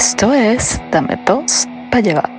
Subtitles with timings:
[0.00, 2.30] Esto es Dame dos para llevar.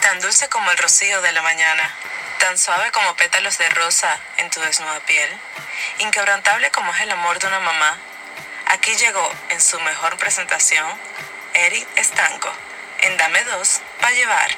[0.00, 1.94] Tan dulce como el rocío de la mañana,
[2.40, 5.28] tan suave como pétalos de rosa en tu desnuda piel,
[5.98, 7.98] inquebrantable como es el amor de una mamá.
[8.68, 10.86] Aquí llegó en su mejor presentación
[11.66, 12.48] Eric Estanco
[13.02, 14.50] en Dame dos para llevar.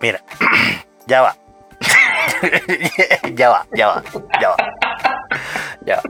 [0.00, 0.22] Mira,
[1.06, 1.36] ya va.
[3.34, 4.02] ya va, ya va,
[4.40, 4.56] ya va.
[5.84, 6.02] Ya va.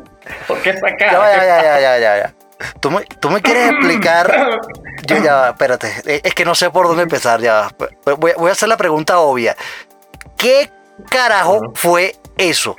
[0.49, 2.35] ¿Por qué esa Ya va, ya, ya, ya, ya, ya, ya.
[2.81, 4.59] ¿Tú me, tú me quieres explicar?
[5.07, 5.93] Yo ya va, espérate.
[6.07, 7.71] Eh, Es que no sé por dónde empezar, ya
[8.07, 8.17] va.
[8.17, 9.57] Voy a hacer la pregunta obvia.
[10.37, 10.71] ¿Qué
[11.11, 12.75] carajo fue eso?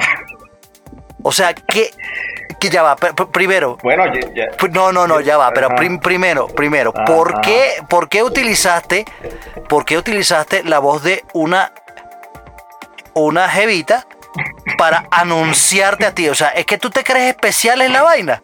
[1.23, 1.91] O sea, ¿qué?
[2.59, 5.69] Que ya va, pr- pr- primero, Bueno, ya, ya- No, no, no, ya va, pero
[5.69, 9.05] prim- primero, primero, ¿por qué, ¿por qué utilizaste,
[9.69, 11.71] por qué utilizaste la voz de una,
[13.13, 14.05] una jevita
[14.77, 16.29] para anunciarte a ti?
[16.29, 18.41] O sea, es que tú te crees especial en la vaina.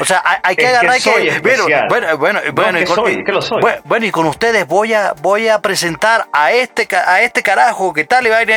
[0.00, 1.86] O sea, hay, que Es que agarrar soy especial.
[1.88, 3.60] bueno, bueno, bueno, No, bueno, es y que con, soy, que lo soy.
[3.60, 7.92] Bueno, bueno, y con ustedes voy a, voy a presentar a este, a este carajo
[7.92, 8.54] que tal y vaina,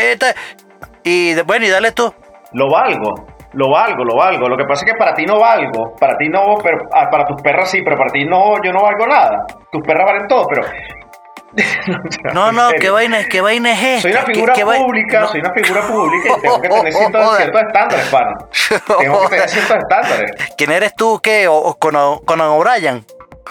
[1.04, 2.12] y bueno, y dale tú.
[2.54, 3.28] lo valgo.
[3.54, 4.48] Lo valgo, lo valgo.
[4.50, 5.96] Lo que pasa es que para ti no valgo.
[6.00, 8.82] Para ti no, pero ah, para tus perras sí, pero para ti no, yo no
[8.82, 9.46] valgo nada.
[9.72, 10.64] Tus perras valen todo, pero.
[12.34, 14.02] No, no, qué vaina, qué vaina es esta.
[14.02, 15.28] Soy una ¿Qué- figura qué pública, no.
[15.30, 18.38] soy una figura pública y tengo que tener ciertos, estándares, pana.
[19.00, 20.32] Tengo que tener ciertos estándares.
[20.58, 21.20] ¿Quién eres tú?
[21.24, 21.48] ¿Qué?
[21.48, 23.06] ¿O, o Conan, Conan O'Brien?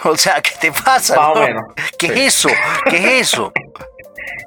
[0.05, 1.15] O sea, ¿qué te pasa?
[1.17, 1.41] Más o no?
[1.41, 1.63] menos,
[1.97, 2.13] ¿Qué sí.
[2.13, 2.49] es eso?
[2.89, 3.51] ¿Qué es eso?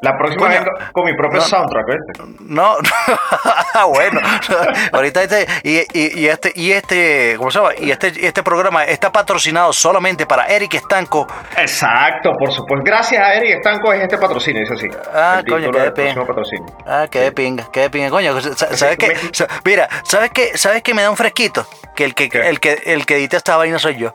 [0.02, 0.58] La próxima Coño.
[0.60, 1.44] vengo con mi propio No.
[1.44, 2.34] soundtrack, ¿viste?
[2.40, 2.76] No,
[3.74, 3.88] no.
[3.88, 4.20] bueno,
[4.92, 7.70] ahorita este y, y- y este y este, ¿cómo se llama?
[7.78, 11.26] Y este este programa está patrocinado solamente para Eric Estanco.
[11.56, 12.84] Exacto, por supuesto.
[12.84, 14.88] Gracias a Eric Estanco es este patrocinio, dice así.
[15.14, 16.66] Ah, El coño, qué de patrocinio.
[16.86, 18.40] Ah, qué de pinga, qué de pinga, coño.
[18.40, 19.08] sa- ¿Sabes qué?
[19.08, 20.56] me- Mira, ¿sabes qué?
[20.56, 21.66] ¿Sabes qué me da un fresquito?
[21.94, 22.48] Que el que ¿Qué?
[22.48, 24.14] el que el que edita esta vaina soy yo.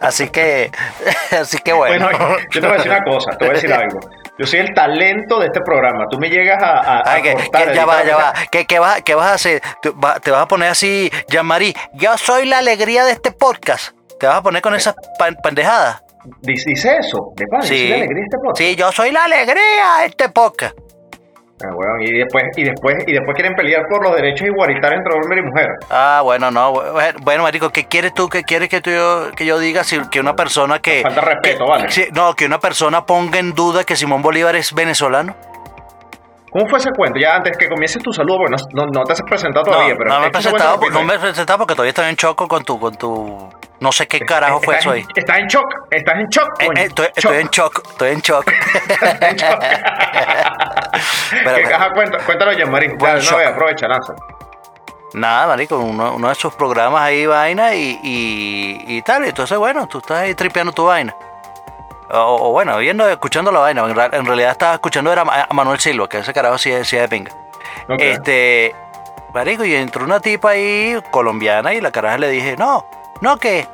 [0.00, 0.70] Así que
[1.40, 2.08] así que bueno.
[2.10, 4.00] Bueno, yo te voy a decir una cosa, te voy a decir algo.
[4.38, 6.04] Yo soy el talento de este programa.
[6.10, 8.32] Tú me llegas a, a, a Ay, que, cortar, que ya va, ya va.
[8.52, 9.60] ¿Qué, qué vas, qué vas a hacer?
[9.82, 11.74] Tú va- te vas a poner así, Jean-Marie.
[11.94, 13.96] Yo soy la alegría de este podcast.
[14.20, 16.02] Te vas a poner con esas pan- pendejadas.
[16.42, 17.88] Dice, eso, de pana, Sí.
[17.88, 18.58] la alegría de este podcast.
[18.58, 20.76] Sí, yo soy la alegría de este podcast.
[21.64, 21.70] Ah,
[22.00, 25.42] y después, y después, y después quieren pelear por los derechos igualitarios entre hombre y
[25.42, 25.68] mujer.
[25.90, 26.72] Ah, bueno, no.
[27.22, 28.28] Bueno, marico, ¿qué quieres tú?
[28.28, 28.90] ¿Qué quieres que, tú,
[29.34, 29.82] que yo diga?
[29.82, 31.02] Si, que una persona que...
[31.02, 31.88] Falta respeto, que- vale.
[32.12, 35.34] no, que una persona ponga en duda que Simón Bolívar es venezolano.
[36.50, 37.18] ¿Cómo fue ese cuento?
[37.20, 39.98] Ya antes que comiences tu saludo, porque no, no, no te has presentado todavía, no,
[39.98, 42.48] pero no me he ese presentado, no me he presentado porque todavía estoy en choco
[42.48, 42.78] con tu...
[42.78, 45.06] Con tu no sé qué carajo fue eso ahí.
[45.14, 47.16] Estás en shock, estás en shock, Eh, eh, estoy, Shock.
[47.16, 48.44] estoy en shock, estoy en shock.
[49.20, 49.60] En shock.
[51.44, 51.92] Pero, ¿Qué- pero- ajá,
[52.26, 52.96] cuéntalo, ya, Marín.
[52.98, 54.14] Dale, no, aprovecha, lanza.
[55.14, 59.24] Nada, marico, uno, uno de sus programas ahí, vaina y, y, y tal.
[59.24, 61.14] Entonces, bueno, tú estás ahí tripeando tu vaina.
[62.10, 63.84] O, o bueno, viendo, escuchando la vaina.
[64.12, 67.08] En, realidad estaba escuchando era a Manuel Silva, que ese carajo sí sí es de
[67.08, 67.30] pinga.
[67.88, 68.00] Ok.
[68.00, 68.74] Este,
[69.32, 72.84] marico, y entró una tipa ahí, colombiana, y la caraja le dije, no,
[73.20, 73.66] no que,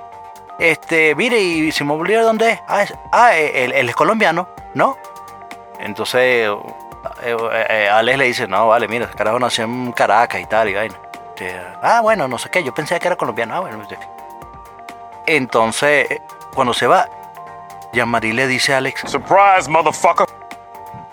[0.59, 2.61] este, mire, y Simón Bolívar, ¿dónde es?
[2.69, 4.97] Ah, es- ah, él, él es colombiano, ¿no?
[5.81, 6.57] Entonces, eh,
[7.23, 10.75] eh, eh, Alex le dice, no, vale, mira, carajo nació en Caracas y tal, y
[10.75, 10.95] vaina.
[11.83, 14.07] Ah, bueno, no sé qué, yo pensé que era colombiano, ah, bueno, no sé qué.
[15.27, 16.23] Entonces, eh,
[16.55, 17.09] cuando se va,
[17.93, 20.27] Jean-Marie le dice a Alex, Surprise, motherfucker.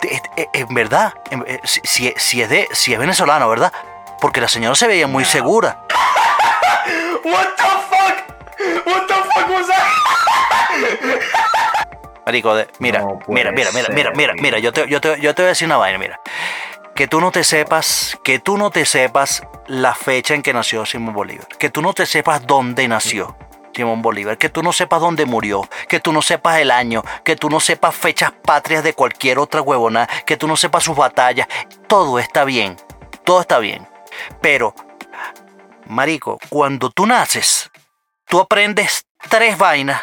[0.04, 3.72] "Eh, eh, en verdad, eh, si, si- si es de, si es venezolano, ¿verdad?
[4.20, 5.82] Porque la señora se veía muy segura.
[7.24, 7.81] What the?
[9.02, 9.88] What the fuck was that?
[12.26, 15.34] Marico, de- mira, No mira, mira, mira, mira, mira, mira, yo te, yo, te, yo
[15.34, 16.20] te voy a decir una vaina, mira.
[16.96, 20.86] Que tú no te sepas, que tú no te sepas la fecha en que nació
[20.86, 21.48] Simón Bolívar.
[21.58, 23.36] Que tú no te sepas dónde nació
[23.74, 24.38] Simón Bolívar.
[24.38, 25.68] Que tú no sepas dónde murió.
[25.88, 27.02] Que tú no sepas el año.
[27.24, 30.08] Que tú no sepas fechas patrias de cualquier otra huevona.
[30.26, 31.48] Que tú no sepas sus batallas.
[31.88, 32.76] Todo está bien.
[33.24, 33.88] Todo está bien.
[34.42, 34.76] Pero,
[35.88, 37.71] Marico, cuando tú naces,
[38.32, 40.02] tú aprendes tres vainas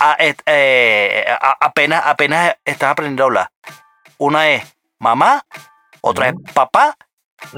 [0.00, 3.50] a- eh, a- apenas, apenas estás aprendiendo a hablar.
[4.16, 4.64] Una es
[4.98, 5.44] mamá,
[6.00, 6.96] otra es papá,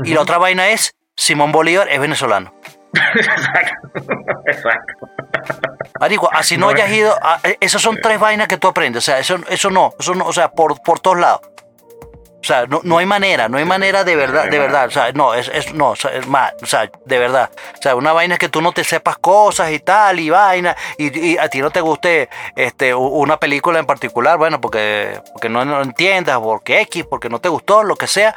[0.02, 2.52] y la otra vaina es Simón Bolívar es venezolano.
[4.46, 5.08] Exacto.
[6.00, 9.04] Marico, así no No, hayas ido, a- eh, esas son tres vainas que tú aprendes,
[9.04, 11.40] o sea, eso, eso no, eso no, o sea, por, por todos lados.
[12.44, 14.86] O sea, no, no hay manera, no hay manera de verdad, de verdad.
[14.86, 17.48] O sea, no, es, es, no, es más, o sea, de verdad.
[17.78, 20.76] O sea, una vaina es que tú no te sepas cosas y tal, y vaina,
[20.98, 25.48] y, y a ti no te guste este, una película en particular, bueno, porque, porque
[25.48, 28.34] no, no entiendas, porque X, porque no te gustó, lo que sea.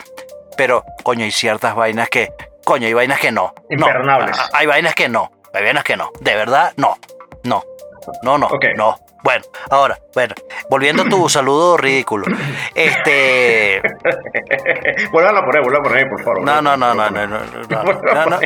[0.56, 2.32] Pero, coño, hay ciertas vainas que,
[2.64, 3.54] coño, hay vainas que no.
[3.70, 4.38] Imperdonables.
[4.54, 6.12] Hay vainas que no, hay vainas que no.
[6.22, 6.98] De verdad, no,
[7.44, 7.62] no,
[8.24, 9.00] no, no, no.
[9.28, 10.34] Bueno, ahora, bueno,
[10.70, 12.26] volviendo a tu saludo ridículo.
[12.74, 13.82] Este.
[15.12, 16.42] Vuelvan a poner, vuelvan a poner, por favor.
[16.44, 18.40] No, no, no, no, no, no, no,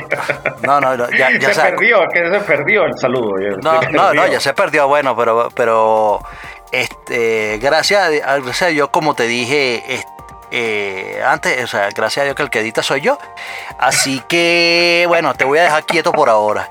[0.63, 1.73] no, no, no, ya, ya se sabes.
[1.73, 3.35] perdió, que se perdió el saludo.
[3.61, 6.19] No, no, no, ya se perdió, bueno, pero, pero,
[6.71, 10.07] este, gracias, a- gracias a Dios, como te dije, este,
[10.49, 13.19] eh, antes, o sea, gracias a Dios que el que edita soy yo.
[13.77, 16.67] Así que, bueno, te voy a dejar quieto por ahora.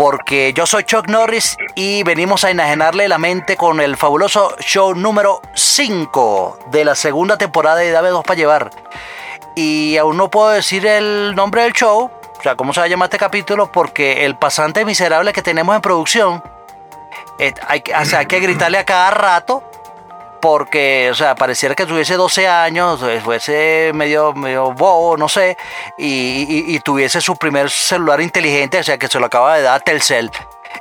[0.00, 4.94] Porque yo soy Chuck Norris y venimos a enajenarle la mente con el fabuloso show
[4.94, 8.70] número 5 de la segunda temporada de Dame Dos para Llevar.
[9.54, 12.88] Y aún no puedo decir el nombre del show, o sea, cómo se va a
[12.88, 16.42] llamar este capítulo, porque el pasante miserable que tenemos en producción,
[17.38, 17.52] eh,
[18.00, 19.69] o sea, hay que gritarle a cada rato,
[20.40, 25.56] porque, o sea, pareciera que tuviese 12 años, eh, fuese medio, medio bobo, no sé,
[25.98, 29.62] y, y- y tuviese su primer celular inteligente, o sea, que se lo acaba de
[29.62, 30.30] dar Telcel.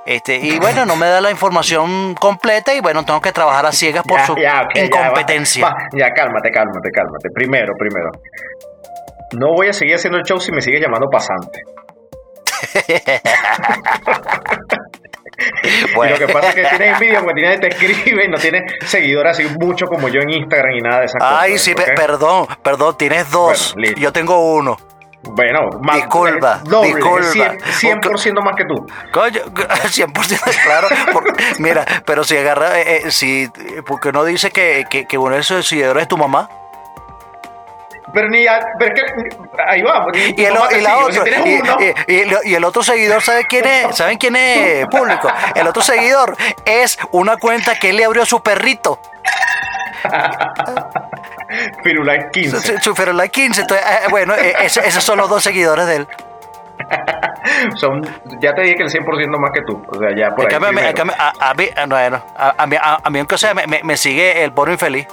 [0.05, 3.71] Este, y bueno, no me da la información completa y bueno, tengo que trabajar a
[3.71, 5.65] ciegas por Ya, su ya, ya, incompetencia.
[5.65, 7.29] va, Ya, cálmate, cálmate, cálmate.
[7.33, 8.09] Primero, primero.
[9.33, 11.61] No voy a seguir haciendo el show si me sigues llamando pasante.
[16.05, 18.71] Y lo que pasa es que tienes envidia porque tienes, te escribe y no tienes
[18.85, 21.37] seguidores así mucho como yo en Instagram y nada de esas cosas.
[21.39, 21.89] Ay, sí, pe- ¿ok?
[21.95, 23.73] perdón, perdón, tienes dos.
[23.75, 24.77] Bueno, yo tengo uno.
[25.21, 27.53] Bueno, más, Disculpa, doble, disculpa.
[27.55, 28.87] 100%, 100% más que tú.
[29.11, 30.87] Coño, 100% claro.
[31.11, 31.23] por-
[31.59, 33.49] mira, pero si agarra, eh, eh, si,
[33.85, 36.49] porque no dice que, que, que uno de esos seguidores es tu mamá.
[38.13, 40.11] Pero ni a- pero es que ahí vamos.
[40.13, 42.81] tu Y el, y la si tienes y, uno, y- y el- y el otro
[42.83, 43.95] seguidor, ¿sabe quién es?
[43.97, 45.31] ¿Saben quién es público?
[45.55, 46.35] El otro seguidor
[46.65, 48.99] es una cuenta que él le abrió a su perrito.
[51.83, 52.59] Firulais Su, 15.
[52.59, 53.61] su- su Ferolite 15.
[53.61, 56.07] Entonces, eh, bueno, eh, esos son los dos seguidores de él.
[57.75, 58.01] Son,
[58.41, 59.81] ya te dije que el 100% más que tú.
[59.89, 60.51] O sea, ya por ahí.
[60.51, 60.71] cambio, a
[62.67, 65.05] mí- a, a mí, aunque sea, me, me- me sigue el bono infeliz.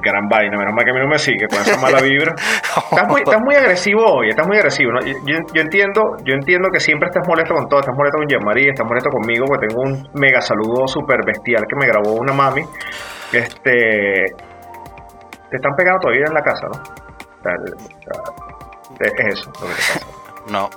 [0.00, 2.34] Gran vaina, menos mal que a mí no me sigue con esa mala vibra.
[2.90, 4.92] Estás muy, estás muy agresivo hoy, estás muy agresivo.
[4.92, 5.00] ¿no?
[5.00, 8.86] Yo, entiendo yo entiendo que siempre estás molesto con todo, estás molesto con Jean-Marie, estás
[8.86, 12.62] molesto conmigo porque tengo un mega saludo súper bestial que me grabó una mami.
[13.32, 14.24] Este,
[15.50, 16.78] te están pegando todavía en la casa, ¿no?
[16.78, 17.52] O sea,
[19.00, 20.06] es eso lo que te pasa.
[20.48, 20.70] No,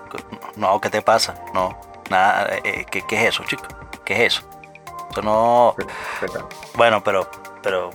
[0.57, 1.33] no, ¿qué te pasa?
[1.53, 1.69] No,
[2.09, 3.63] nada, eh, ¿qué, qué es eso, chico?
[4.03, 4.50] ¿Qué es eso?
[5.12, 5.75] Eso no,
[6.75, 7.27] bueno, pero,
[7.62, 7.89] pero,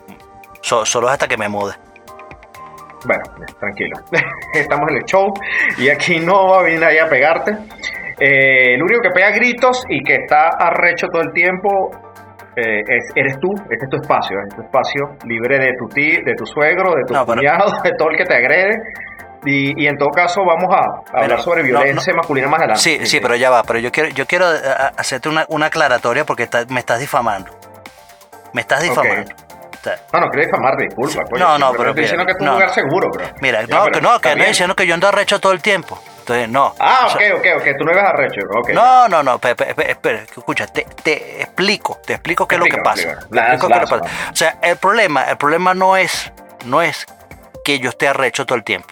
[0.66, 1.74] so- solo es hasta que me mude.
[3.04, 3.22] Bueno,
[3.60, 3.96] tranquilo.
[4.54, 5.32] Estamos en el show
[5.78, 7.52] y aquí no va a venir nadie a pegarte.
[8.18, 11.90] Eh, el único que pega gritos y que está arrecho todo el tiempo
[12.56, 13.52] eh, es- eres tú.
[13.70, 14.36] Este es tu espacio.
[14.40, 17.38] Este es tu espacio libre de tu tío, de tu suegro, de tu No, pero-
[17.40, 18.76] cuñado, de todo el que te agrede.
[19.44, 22.82] Y, y en todo caso vamos a, a hablar sobre no, violencia masculina más adelante.
[22.82, 24.58] Sí, sí, pero ya va, pero yo quiero, yo quiero eh,
[24.96, 27.52] hacerte una, una aclaratoria porque está- me estás difamando.
[28.52, 29.30] Me estás difamando.
[30.12, 31.24] No, no quiero difamarte, disculpa.
[31.24, 31.38] coño.
[31.44, 32.52] No, no, Simplemente pero Estoy diciendo mira, que es un no.
[32.54, 33.26] lugar seguro, bro.
[33.40, 35.62] mira, Ya, no, pero que no, que no diciendo que yo ando arrecho todo el
[35.62, 36.02] tiempo.
[36.20, 36.74] Entonces, no.
[36.80, 37.64] Ah, ok, ok, ok.
[37.78, 38.40] Tú no ibas arrecho.
[38.74, 42.64] No, no, no, espera, espera, espera, escucha, te, te explico, te explico qué es lo
[42.66, 43.12] que pasa.
[43.12, 43.96] explico qué es lo.
[43.98, 46.32] O sea, el problema, el problema no es,
[46.64, 47.06] no es
[47.64, 48.88] que yo esté arrecho todo el tiempo.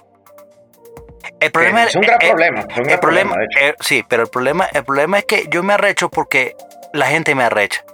[1.41, 3.59] El problema es un gran problema, es un gran el problema, problema, de hecho.
[3.61, 6.55] eh, sí, pero el problema, el problema es que yo me arrecho porque
[6.93, 7.85] la gente me arrecha.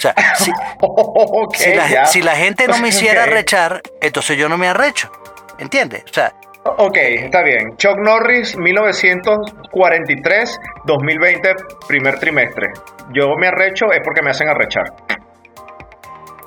[0.00, 3.28] O sea, si, Ok, si, la, si la gente no me hiciera Ok.
[3.28, 5.12] arrechar, entonces yo no me arrecho.
[5.58, 6.04] ¿Entiendes?
[6.10, 7.74] O sea, Ok, está bien.
[7.78, 11.54] Chuck Norris, 1943, 2020,
[11.88, 12.68] primer trimestre.
[13.12, 14.84] Yo me arrecho es porque me hacen arrechar.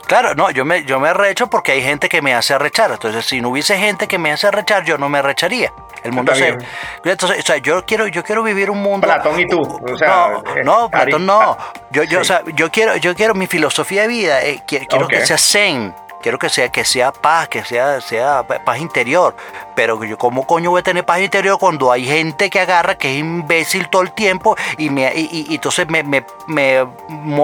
[0.08, 2.92] Claro, no, yo me, yo me arrecho porque hay gente que me hace arrechar.
[2.92, 5.72] Entonces, si no hubiese gente que me hace arrechar, yo no me arrecharía.
[6.04, 6.58] El mundo se.
[7.06, 9.08] Entonces, o sea, yo quiero, yo quiero vivir un mundo.
[9.08, 11.58] Platón y tú, o sea, no, eh, no, Platón no.
[11.92, 12.16] Yo, yo, sí.
[12.18, 14.42] o sea, yo quiero, yo quiero mi filosofía de vida.
[14.44, 15.12] eh, qui- quiero, Ok.
[15.12, 15.96] que sea zen.
[16.22, 19.36] Quiero que sea, que sea paz, que sea, sea paz interior.
[19.76, 23.12] Pero yo, ¿cómo coño voy a tener paz interior cuando hay gente que agarra, que
[23.12, 26.88] es imbécil todo el tiempo y me y, y- entonces me, me, me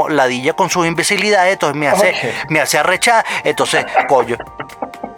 [0.09, 2.49] ladilla con sus imbecilidades, entonces me hace, Ok.
[2.51, 3.25] me hace arrechar.
[3.43, 4.37] Entonces, coño.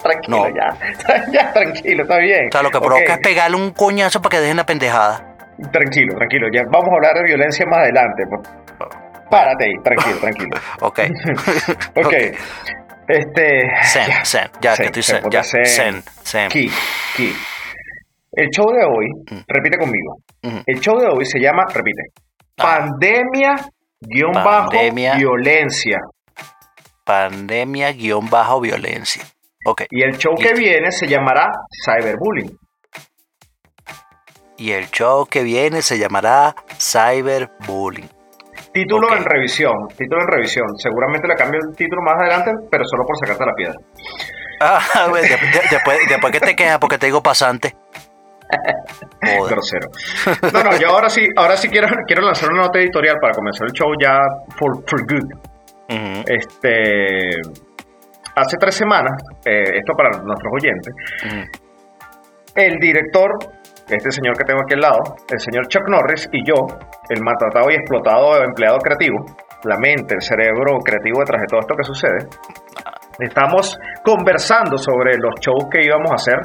[0.02, 0.54] Tranquilo, No.
[0.54, 1.26] ya.
[1.32, 2.48] Ya, tranquilo, está bien.
[2.48, 5.36] O sea, lo que provoca es pegarle un coñazo para que dejen la pendejada.
[5.72, 6.48] Tranquilo, tranquilo.
[6.52, 8.22] Ya vamos a hablar de violencia más adelante.
[8.28, 8.48] pues.
[9.30, 10.56] Párate ahí, tranquilo, tranquilo.
[10.80, 10.98] Ok.
[12.04, 12.14] Ok.
[13.08, 13.60] Este.
[13.84, 14.24] Zen, ya.
[14.24, 15.64] zen, ya Zen, que estoy zen, ya, zen.
[15.66, 16.48] zen, zen.
[16.48, 16.70] Ki,
[17.16, 17.34] ki.
[18.32, 19.06] El show de hoy,
[19.46, 20.16] repite conmigo.
[20.42, 20.62] Ujú.
[20.66, 22.00] El show de hoy se llama, repite,
[22.56, 23.54] Pandemia
[24.00, 24.70] guion bajo
[25.16, 25.98] violencia.
[27.04, 29.22] Pandemia guion bajo violencia.
[29.64, 29.82] Ok.
[29.90, 31.50] Y el show que viene se llamará
[31.84, 32.58] Cyberbullying.
[34.58, 38.08] Y el show que viene se llamará Cyberbullying.
[38.72, 40.66] Título en revisión, título en revisión.
[40.78, 43.74] Seguramente le cambio el título más adelante, pero solo por sacarte la piedra.
[44.60, 44.80] Ah,
[45.12, 47.76] de- de- después, después que te quejas porque te digo pasante.
[49.48, 49.88] Grosero.
[50.52, 53.66] No, no, yo ahora sí, ahora sí quiero, quiero lanzar una nota editorial para comenzar
[53.66, 54.18] el show ya
[54.58, 55.30] for, for good.
[56.26, 57.30] Este,
[58.34, 59.12] hace tres semanas,
[59.44, 60.94] eh, esto para nuestros oyentes,
[62.54, 63.30] el director,
[63.88, 66.54] este señor que tengo aquí al lado, el señor Chuck Norris y yo,
[67.08, 69.24] el maltratado y explotado empleado creativo,
[69.64, 72.28] la mente, el cerebro creativo detrás de todo esto que sucede,
[73.18, 76.38] estamos conversando sobre los shows que íbamos a hacer,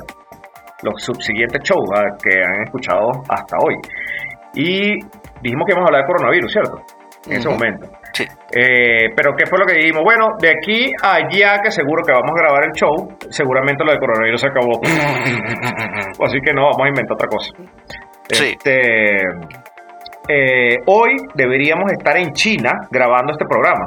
[0.84, 3.76] los subsiguientes shows ah, que han escuchado hasta hoy.
[4.54, 4.94] Y
[5.42, 6.82] dijimos que íbamos a hablar de coronavirus, ¿cierto?
[7.26, 7.97] En ese momento.
[8.18, 8.26] Sí.
[8.52, 10.02] Eh, pero ¿qué fue lo que dijimos?
[10.04, 12.94] Bueno, de aquí a allá que seguro que vamos a grabar el show,
[13.30, 14.80] seguramente lo de coronavirus se acabó.
[16.26, 17.52] Así que no, vamos a inventar otra cosa.
[18.30, 18.56] Sí.
[18.58, 19.22] Este,
[20.30, 23.86] eh, hoy deberíamos estar en China grabando este programa.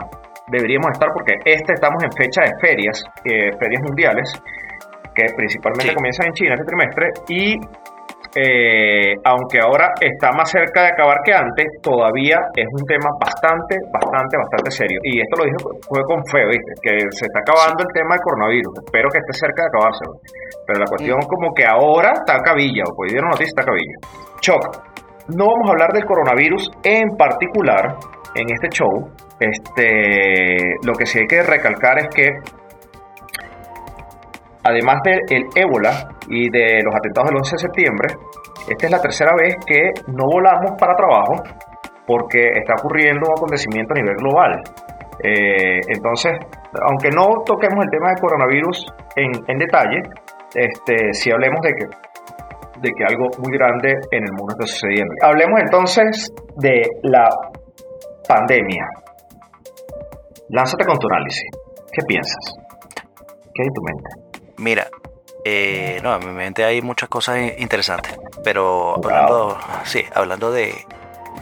[0.48, 4.42] Deberíamos estar porque este estamos en fecha de ferias, eh, ferias mundiales,
[5.14, 5.94] que principalmente Sí.
[5.94, 7.56] comienzan en China este trimestre y
[8.36, 13.74] eh, aunque ahora está más cerca de acabar que antes, todavía es un tema bastante,
[13.90, 15.00] bastante, bastante serio.
[15.02, 16.72] Y esto lo dije fue con fe, ¿viste?
[16.82, 18.72] Que se está acabando el tema del coronavirus.
[18.86, 20.04] Espero que esté cerca de acabarse.
[20.06, 20.14] ¿no?
[20.66, 23.96] Pero la cuestión como que ahora está cabilla, o pues dieron noticia está cabilla.
[24.38, 24.62] Choc,
[25.34, 27.98] no vamos a hablar del coronavirus en particular
[28.34, 29.10] en este show.
[29.40, 32.28] Este, lo que sí hay que recalcar es que
[34.70, 38.08] además del ébola y de los atentados del 11 de septiembre,
[38.68, 41.42] esta es la tercera vez que no volamos para trabajo
[42.06, 44.62] porque está ocurriendo un acontecimiento a nivel global.
[45.22, 46.32] Eh, entonces,
[46.82, 48.86] aunque no toquemos el tema del coronavirus
[49.16, 50.02] en, detalle,
[50.54, 51.86] este, sí hablemos de que,
[52.80, 55.14] de que algo muy grande en el mundo está sucediendo.
[55.22, 57.28] Hablemos entonces de la
[58.26, 58.84] pandemia.
[60.48, 61.48] Lánzate con tu análisis.
[61.92, 62.54] ¿Qué piensas?
[63.54, 64.29] ¿Qué hay en tu mente?
[64.60, 64.90] Mira,
[65.46, 70.86] eh, no, en mi mente hay muchas cosas interesantes, pero hablando, sí, hablando de,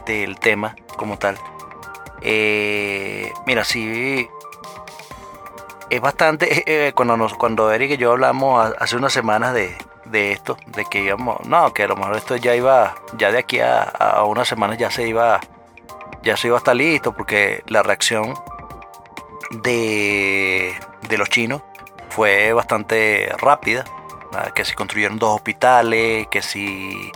[0.06, 1.36] del tema como tal,
[2.22, 4.28] eh, mira, sí,
[5.90, 10.30] es bastante, eh, cuando, nos, cuando Eric y yo hablamos hace unas semanas de, de
[10.30, 13.58] esto, de que íbamos, no, que a lo mejor esto ya iba, ya de aquí
[13.58, 15.40] a, a unas semanas ya se iba,
[16.22, 18.34] ya se iba a estar listo, porque la reacción
[19.50, 20.72] de,
[21.08, 21.62] de los chinos
[22.08, 23.84] fue bastante rápida,
[24.54, 27.10] que si construyeron dos hospitales, que si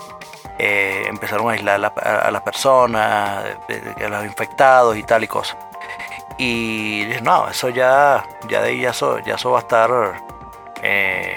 [0.58, 5.02] eh, empezaron a aislar a, la- a las personas, de- de- a los infectados y
[5.02, 5.56] tal y cosas.
[6.38, 9.90] Y no, eso ya, ya de ya eso, ya eso va a estar
[10.82, 11.36] eh,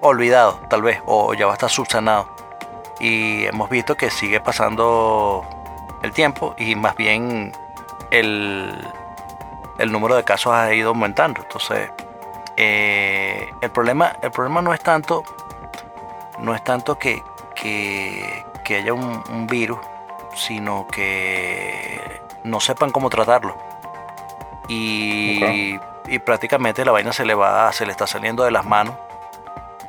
[0.00, 2.28] olvidado, tal vez, o ya va a estar subsanado.
[3.00, 5.44] Y hemos visto que sigue pasando
[6.02, 7.52] el tiempo y más bien
[8.10, 8.72] el,
[9.78, 11.40] el número de casos ha ido aumentando.
[11.42, 11.90] Entonces,
[12.64, 15.24] eh, el, problema, el problema no es tanto,
[16.38, 17.22] no es tanto que,
[17.54, 19.78] que, que haya un, un virus,
[20.34, 23.56] sino que no sepan cómo tratarlo.
[24.68, 28.94] Y, y prácticamente la vaina se le va, se le está saliendo de las manos.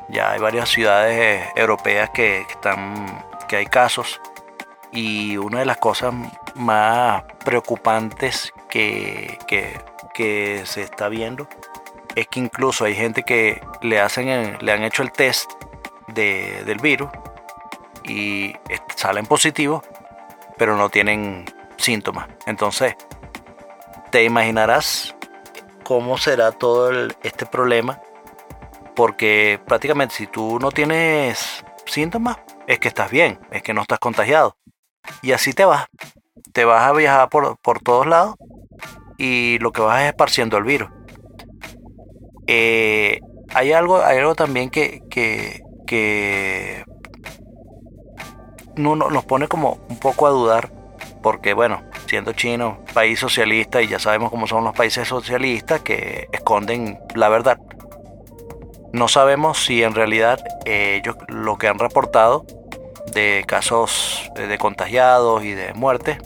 [0.09, 4.19] Ya hay varias ciudades europeas que, que están, que hay casos.
[4.91, 6.13] Y una de las cosas
[6.55, 9.79] más preocupantes que, que,
[10.13, 11.47] que se está viendo
[12.15, 15.51] es que incluso hay gente que le hacen le han hecho el test
[16.07, 17.09] de- del virus
[18.03, 18.53] y
[18.95, 19.83] salen positivos
[20.57, 21.45] pero no tienen
[21.77, 22.27] síntomas.
[22.45, 22.95] Entonces
[24.11, 25.15] te imaginarás
[25.83, 26.91] cómo será todo
[27.23, 27.99] este problema
[28.95, 33.99] porque prácticamente si tú no tienes síntomas es que estás bien es que no estás
[33.99, 34.55] contagiado.
[35.21, 35.87] Y así te vas
[36.53, 38.35] te vas a viajar por, por todos lados
[39.17, 40.89] y lo que vas es esparciendo el virus
[42.47, 43.19] eh,
[43.53, 46.83] hay algo, hay algo también que, que, que
[48.75, 50.71] no, no- nos pone como un poco a dudar,
[51.21, 56.27] porque bueno, siendo chino, país socialista, y ya sabemos cómo son los países socialistas que
[56.31, 57.57] esconden la verdad.
[58.91, 62.45] No sabemos si en realidad ellos lo que han reportado
[63.13, 66.17] de casos eh, de contagiados y de muertes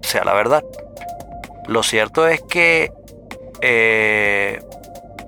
[0.00, 0.64] sea la verdad.
[1.68, 2.90] Lo cierto es que
[3.60, 4.60] eh,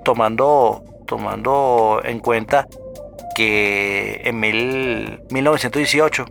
[0.04, 2.66] tomando, tomando en cuenta
[3.34, 6.24] que en mil- 1918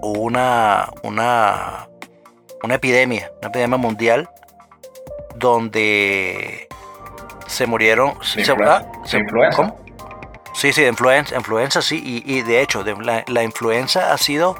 [0.00, 1.88] hubo una, una,
[2.62, 4.30] una epidemia, una epidemia mundial,
[5.36, 6.68] donde
[7.46, 8.18] se murieron...
[8.18, 8.76] De se- influenza.
[8.76, 9.56] ah, De influenza.
[9.56, 9.76] ¿cómo?
[10.54, 14.18] Sí, sí, de influenza, influenza sí, y, y de hecho, de- la, la influenza ha
[14.18, 14.56] sido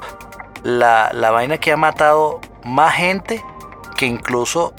[0.63, 3.43] la, la vaina que ha matado más gente
[3.97, 4.73] que incluso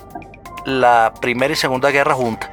[0.65, 2.51] la Primera y Segunda Guerra juntas.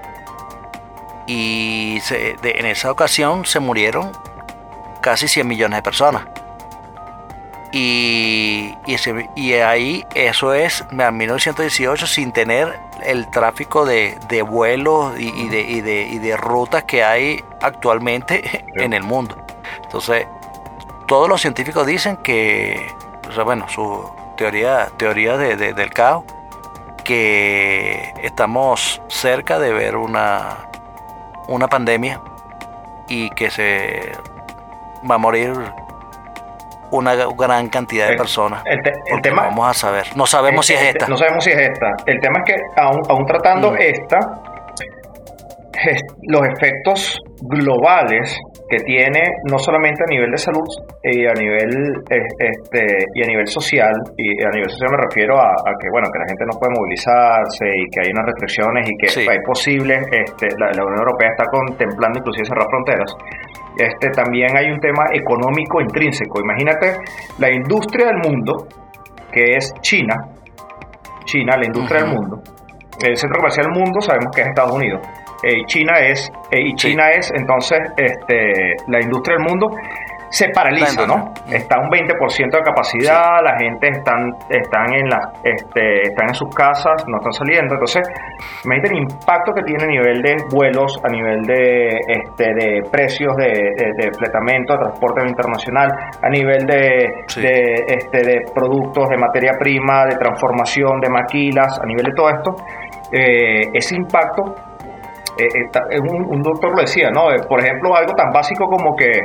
[1.28, 4.12] Y se- de- en esa ocasión se murieron
[5.02, 6.24] casi 100 millones de personas.
[7.74, 8.74] Y,
[9.36, 15.50] y, ahí eso es en 1918 sin tener el tráfico de, de vuelos y, y
[15.50, 19.36] de, y, de, y de rutas que hay actualmente en el mundo.
[19.84, 20.26] Entonces,
[21.08, 22.88] todos los científicos dicen que,
[23.30, 26.24] o sea, bueno, su teoría, teoría de- de- del caos,
[27.04, 30.58] que estamos cerca de ver una,
[31.48, 32.20] una pandemia
[33.08, 34.12] y que se
[35.10, 35.54] va a morir
[36.92, 38.62] una gran cantidad de personas.
[38.66, 40.08] el te- el porque tema- vamos a saber.
[40.16, 41.08] No sabemos si es esta.
[41.08, 41.88] No sabemos si es esta.
[42.06, 43.78] El tema es que aún, aún tratando Mm.
[43.80, 44.20] esta,
[45.86, 48.38] es- los efectos globales
[48.70, 50.68] que tiene no solamente a nivel de salud
[51.04, 51.70] y a nivel
[52.10, 52.84] eh, este
[53.16, 56.20] y a nivel social y a nivel social me refiero a, a que bueno que
[56.20, 59.26] la gente no puede movilizarse y que hay unas restricciones y que Sí.
[59.30, 63.16] hay posibles este, la, la Unión Europea está contemplando inclusive cerrar fronteras
[63.78, 66.98] este también hay un tema económico intrínseco imagínate
[67.40, 68.68] la industria del mundo
[69.32, 70.16] que es China
[71.26, 72.22] China la industria del Ujú.
[72.22, 72.42] mundo
[73.06, 75.02] el centro comercial del mundo sabemos que es Estados Unidos
[75.44, 76.90] eh, y China es eh, y Sí.
[76.92, 79.68] China es entonces este la industria del mundo
[80.30, 81.32] se paraliza, ¿no?
[81.50, 86.54] Está un 20% de capacidad, la gente están, están en la, este, están en sus
[86.54, 87.76] casas, no están saliendo.
[87.76, 88.04] Entonces,
[88.66, 93.38] imagínate el impacto que tiene a nivel de vuelos, a nivel de, este, de precios
[93.38, 95.88] de, de, de fletamento, de transporte internacional,
[96.22, 97.42] a nivel de, Sí.
[97.42, 102.30] de, este, de productos, de materia prima, de transformación, de maquilas, a nivel de todo
[102.32, 102.52] esto.
[103.14, 104.44] eh, ese impacto
[105.38, 107.32] eh, eh, eh, un, un doctor lo decía, ¿no?
[107.32, 109.22] Eh, Por ejemplo, algo tan básico como que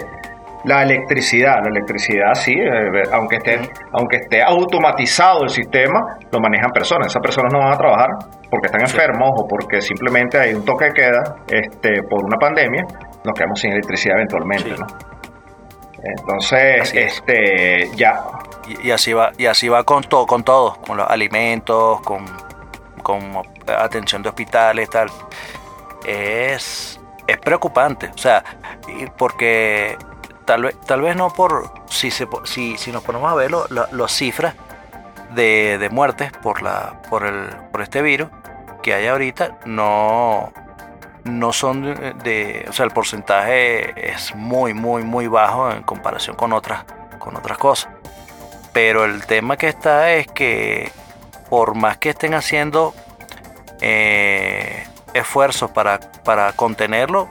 [0.65, 3.59] la electricidad, la electricidad sí, eh, aunque esté,
[3.93, 7.09] aunque esté automatizado el sistema, lo manejan personas.
[7.09, 8.09] Esas personas no van a trabajar
[8.49, 8.95] porque están Sí.
[8.97, 12.85] enfermos o porque simplemente hay un toque de queda este, por una pandemia,
[13.25, 14.77] nos quedamos sin electricidad eventualmente, Sí.
[14.79, 14.87] ¿no?
[16.05, 17.17] Entonces, Así es.
[17.19, 18.21] este, ya,
[18.69, 22.25] Y, y así va, y así va con todo, con todo, con los alimentos, con,
[23.03, 23.21] con
[23.67, 25.09] atención de hospitales, tal.
[26.05, 28.43] Es, es preocupante, o sea,
[29.17, 29.97] porque
[30.45, 34.13] tal vez, tal vez no por si se si, si nos ponemos a ver las
[34.13, 34.55] cifras
[35.31, 38.29] de, de muertes por la por el por este virus
[38.83, 40.53] que hay ahorita no
[41.25, 46.35] no son de, de- o sea el porcentaje es muy muy muy bajo en comparación
[46.37, 46.85] con otras
[47.19, 47.91] con otras cosas.
[48.73, 50.91] Pero el tema que está es que
[51.51, 52.95] por más que estén haciendo
[53.81, 57.29] eh, esfuerzos para, para contenerlo,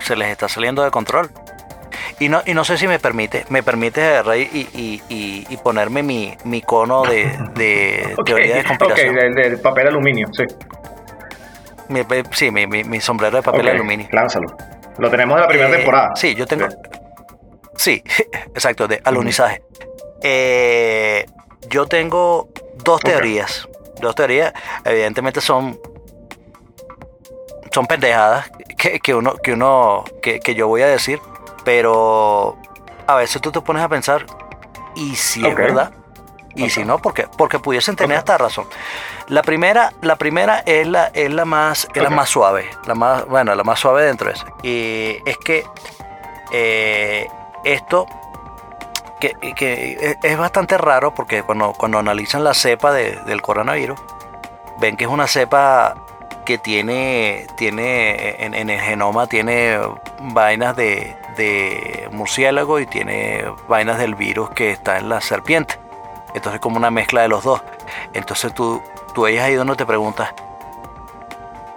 [0.00, 1.30] se les está saliendo de control.
[2.18, 4.42] Y no, y no sé si me permite, me permite agarrar y,
[4.74, 9.14] y- y- y ponerme mi, mi cono de, de ok, teoría de ok, conspiración.
[9.16, 10.44] del, del papel aluminio, sí.
[11.88, 14.08] Mi- sí, mi, mi- mi sombrero de papel Ok, aluminio.
[14.12, 14.56] Lánzalo.
[14.98, 16.10] Lo tenemos de la primera Eh, temporada.
[16.14, 16.68] Sí, yo tengo.
[17.76, 18.02] Sí.
[18.06, 19.62] Sí, exacto, de alunizaje.
[20.22, 21.26] Eh,
[21.68, 22.48] yo tengo
[22.84, 23.04] dos Ok.
[23.04, 23.68] teorías.
[24.00, 24.52] Dos teorías,
[24.84, 25.78] evidentemente son.
[27.72, 31.20] Son pendejadas que, que uno, que uno, que, que yo voy a decir,
[31.64, 32.56] pero
[33.06, 34.26] a veces tú te pones a pensar,
[34.94, 35.92] ¿y si es verdad?
[36.54, 37.26] Y si no, ¿por qué?
[37.38, 38.20] Porque pudiesen tener Ok.
[38.20, 38.66] hasta razón.
[39.28, 43.24] La primera, la primera es la, es la más, es la más suave, la más,
[43.26, 44.46] bueno, la más suave dentro de eso.
[44.62, 45.64] Y es que
[46.52, 47.26] eh,
[47.64, 48.04] esto
[49.18, 53.98] que, que es- es bastante raro porque cuando, cuando analizan la cepa de- del coronavirus,
[54.78, 55.94] ven que es una cepa
[56.44, 59.78] que tiene, tiene en, en el genoma tiene
[60.20, 65.78] vainas de, de murciélago y tiene vainas del virus que está en la serpiente.
[66.34, 67.62] Entonces como una mezcla de los dos.
[68.12, 68.82] Entonces tú,
[69.14, 70.34] tú ahí es ahí donde te preguntas,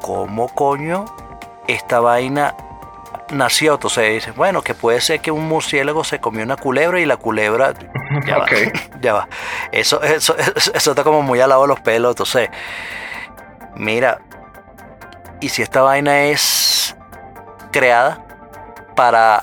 [0.02, 1.06] ¿cómo coño
[1.68, 2.56] esta vaina
[3.32, 3.74] nació?
[3.74, 7.18] Entonces dices, bueno, que puede ser que un murciélago se comió una culebra y la
[7.18, 7.74] culebra...
[8.26, 8.52] Ya Ok.
[8.52, 9.28] va, ya va.
[9.72, 12.12] Eso, eso, eso, eso está como muy al lado de los pelos.
[12.12, 12.50] Entonces,
[13.76, 14.22] mira,
[15.46, 16.96] ¿y si esta vaina es
[17.72, 18.26] creada
[18.96, 19.42] para...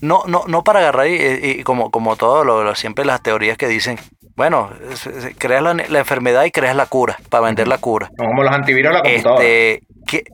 [0.00, 1.14] No, no, no para agarrar y,
[1.60, 3.98] y como, como todo, lo, lo- siempre las teorías que dicen,
[4.36, 4.70] bueno,
[5.38, 8.10] creas la, la enfermedad y creas la cura, para vender la cura.
[8.18, 9.42] Como los antivirus la computadora.
[9.44, 10.24] Este, que,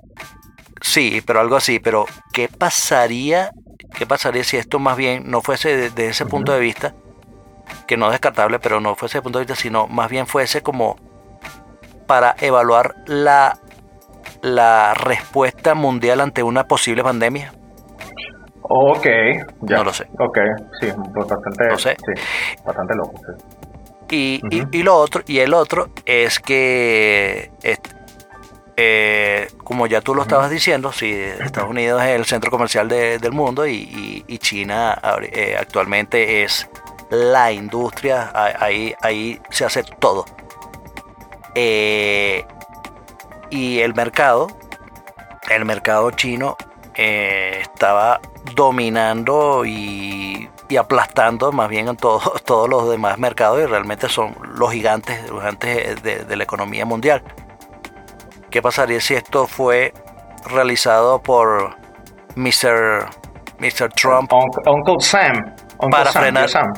[0.81, 1.79] sí, pero algo así.
[1.79, 3.51] Pero, ¿qué pasaría?
[3.95, 6.95] ¿Qué pasaría si esto más bien no fuese desde ese punto de vista?
[7.87, 10.27] Que no es descartable, pero no fuese desde ese punto de vista, sino más bien
[10.27, 10.97] fuese como
[12.09, 13.57] para evaluar la,
[14.42, 17.53] la respuesta mundial ante una posible pandemia.
[18.62, 19.07] Ok,
[19.62, 19.76] ya.
[19.79, 20.05] No lo sé.
[20.18, 20.38] Ok,
[20.81, 21.96] sí, pues bastante, No sé.
[21.96, 22.22] sí,
[22.64, 23.12] bastante loco.
[23.18, 23.44] sí.
[24.12, 27.50] Y, y- lo otro, y el otro es que
[28.76, 33.18] eh, como ya tú lo estabas diciendo, si Estados Unidos es el centro comercial de-
[33.18, 36.68] del mundo y, China eh, actualmente es
[37.11, 40.24] la industria, ahí, ahí se hace todo.
[41.55, 42.44] Eh,
[43.50, 44.48] y el mercado,
[45.50, 46.56] el mercado chino
[46.94, 48.20] eh, estaba
[48.54, 54.34] dominando y, y aplastando más bien en todos todos los demás mercados y realmente son
[54.54, 57.22] los gigantes, los gigantes de, de la economía mundial.
[58.50, 59.94] ¿Qué pasaría si esto fue
[60.46, 61.76] realizado por
[62.34, 63.08] Mr.
[63.58, 63.88] Mr.
[63.94, 65.54] Trump Uncle, Uncle Sam.
[65.78, 66.48] Uncle Para Sam, frenar.
[66.48, 66.72] Sam.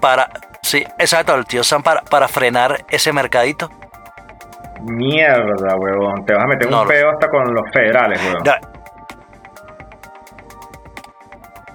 [0.00, 0.30] para,
[0.62, 3.70] sí, exacto, el tío Sam para, para frenar ese mercadito?
[4.82, 6.24] Mierda, huevón.
[6.24, 8.42] Te vas a meter No un peo hasta con los federales, huevón.
[8.44, 8.52] No,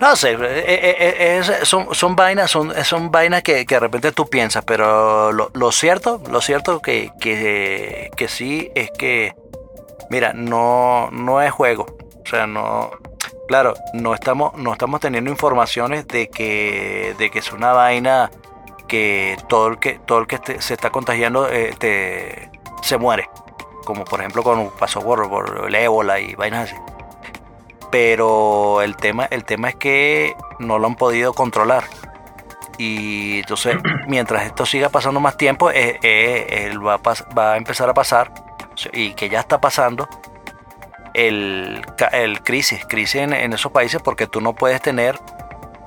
[0.10, 3.80] No sé, eh, eh, eh, es- son, son vainas, son, son vainas que, que de
[3.80, 9.34] repente tú piensas, pero lo, lo cierto, lo cierto que, que, que sí es que,
[10.10, 11.86] mira, no, no es juego.
[12.24, 12.92] O sea, no,
[13.48, 18.32] claro, no estamos, no estamos teniendo informaciones de que, de que es una vaina
[18.90, 22.52] que todo el que, todo el que se está contagiando eh, te-
[22.86, 23.30] se muere.
[23.86, 26.82] Como por ejemplo cuando pasó por, por el ébola y vainas así
[27.96, 31.86] pero el tema, el tema es que no lo han podido controlar.
[32.78, 37.90] Y entonces, mientras esto siga pasando más tiempo, eh, eh, va, a va a empezar
[37.90, 38.34] a pasar,
[38.92, 40.10] y que ya está pasando,
[41.14, 41.86] el,
[42.44, 45.18] crisis, crisis en, en esos países, porque tú no puedes tener,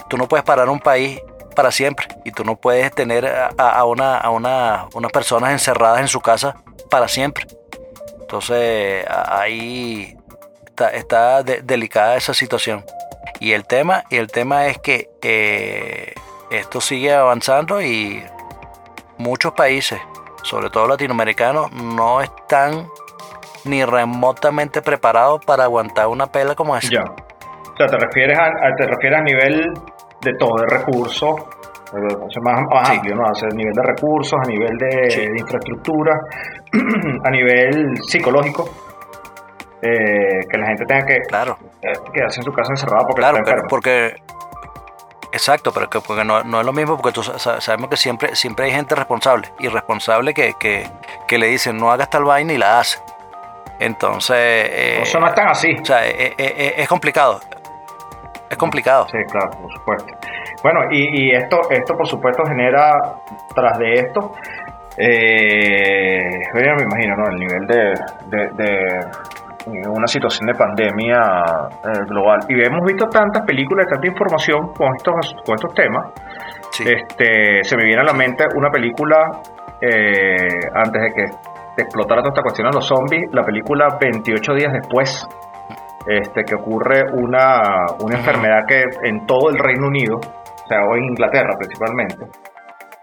[0.08, 1.20] tú no puedes parar un país
[1.54, 6.00] para siempre, y tú no puedes tener a, a una, a una, unas personas encerradas
[6.00, 6.56] en su casa
[6.88, 7.46] para siempre.
[8.20, 10.16] Entonces, ahí
[10.66, 12.84] está, está de- delicada esa situación.
[13.40, 16.12] Y el tema, y el tema es que eh,
[16.50, 18.22] esto sigue avanzando y
[19.16, 20.00] muchos países,
[20.42, 22.88] sobre todo latinoamericanos, no están
[23.64, 26.88] ni remotamente preparados para aguantar una pela como esa.
[26.90, 27.02] Ya.
[27.04, 29.72] O sea, te refieres a, a- te refieres a nivel
[30.22, 31.40] de todo, de recursos,
[32.42, 32.94] más, más Sí.
[32.96, 33.24] amplio, ¿no?
[33.24, 35.20] O sea, a nivel de recursos, a nivel de, Sí.
[35.26, 36.20] de infraestructura,
[37.24, 38.68] a nivel psicológico,
[39.82, 43.38] eh, que la gente tenga que Claro, eh, quedarse en su casa encerrada porque claro,
[43.38, 44.16] está porque
[45.32, 48.34] exacto, pero que porque no, no es lo mismo porque tú sa- sabemos que siempre
[48.34, 50.88] siempre hay gente responsable y responsable que, que,
[51.28, 52.98] que le dicen no hagas tal vaina y la hace.
[53.78, 55.72] Entonces, eh, Eso no es tan así.
[55.80, 56.34] O sea, eh,
[56.76, 57.40] es complicado.
[58.50, 59.06] Es complicado.
[59.08, 60.12] Sí, claro, por supuesto.
[60.62, 62.90] Bueno, y, y esto, esto por supuesto genera,
[63.54, 64.32] tras de esto,
[64.96, 67.30] eh, me imagino, ¿no?
[67.30, 67.94] El nivel de,
[68.26, 71.18] de- de una situación de pandemia
[71.84, 72.38] eh, global.
[72.48, 76.06] Y hemos visto tantas películas y tanta información con estos, con estos temas.
[76.70, 76.84] Sí.
[76.88, 79.16] Este, se me viene a la mente una película,
[79.80, 84.72] eh, antes de que explotara toda esta cuestión de los zombies, la película 28 días
[84.72, 85.28] después,
[86.06, 87.60] este, que ocurre una,
[88.00, 90.18] una enfermedad que en todo el Reino Unido,
[90.68, 92.24] sea, o en Inglaterra principalmente,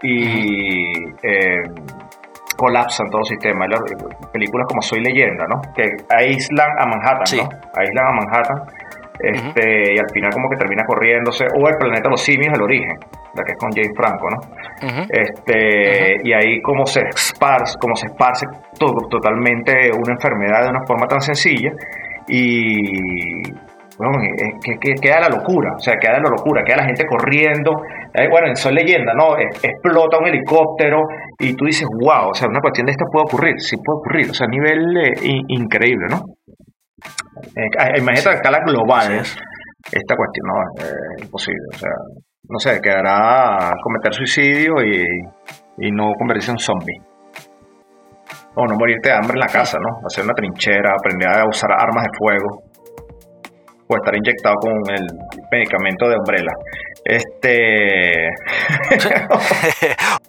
[0.02, 1.62] y eh,
[2.58, 3.68] colapsan todo el sistema.
[3.68, 3.82] Las-
[4.32, 5.62] Películas como Soy Leyenda, ¿no?
[5.74, 7.38] Que aíslan a Manhattan, Sí.
[7.38, 7.50] ¿no?
[7.76, 8.62] Aíslan a Manhattan.
[9.18, 12.62] Este, Y al final como que termina corriéndose, o el planeta de los simios, el
[12.62, 12.98] origen,
[13.34, 14.38] la que es con James Franco, ¿no?
[14.88, 15.08] Ujú.
[15.10, 18.46] este y ahí como se esparce como se esparce
[18.78, 21.72] todo, totalmente una enfermedad de una forma tan sencilla
[22.28, 23.42] y
[23.98, 27.06] bueno, es que, que- queda la locura o sea queda la locura queda la gente
[27.06, 27.72] corriendo.
[28.14, 31.02] Eh, bueno en Soy Leyenda no Es- explota un helicóptero
[31.40, 34.30] y tú dices wow o sea una cuestión de esta puede ocurrir sí puede ocurrir
[34.32, 36.22] o sea a nivel eh, in- increíble no
[37.56, 39.36] Eh, ah, imagínate a escala global es.
[39.92, 41.92] esta cuestión no Eh, imposible o sea
[42.48, 45.04] no sé quedará cometer suicidio y,
[45.80, 47.02] y no convertirse en zombie.
[48.58, 51.72] O no morirte de hambre en la casa no hacer una trinchera aprender a usar
[51.72, 52.64] armas de fuego
[53.88, 55.06] o estar inyectado con el
[55.52, 56.52] medicamento de Umbrella.
[57.04, 58.30] Este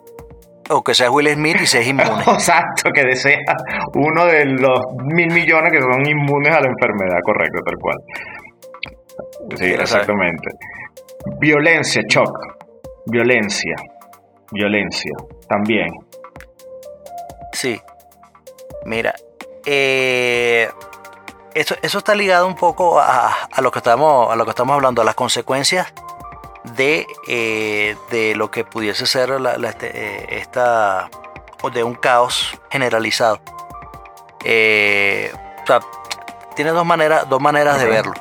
[0.70, 2.22] o que sea Will Smith y seas inmune.
[2.34, 3.38] exacto que desea
[3.94, 7.96] uno de los mil millones que son inmunes a la enfermedad correcto tal cual.
[9.56, 10.50] Sí exactamente.
[11.40, 12.30] Violencia shock.
[13.06, 13.74] Violencia.
[14.52, 15.12] Violencia
[15.48, 15.88] también.
[17.52, 17.80] Sí.
[18.84, 19.14] Mira,
[19.64, 20.68] eh,
[21.60, 24.74] eso, eso está ligado un poco a, a lo que estamos, a lo que estamos
[24.74, 25.92] hablando, a las consecuencias
[26.64, 31.08] de, eh, de lo que pudiese ser la, la- este, eh, esta
[31.62, 33.38] o de un caos generalizado.
[34.44, 35.80] Eh, o sea,
[36.54, 38.14] tiene dos maneras, dos maneras de verlo.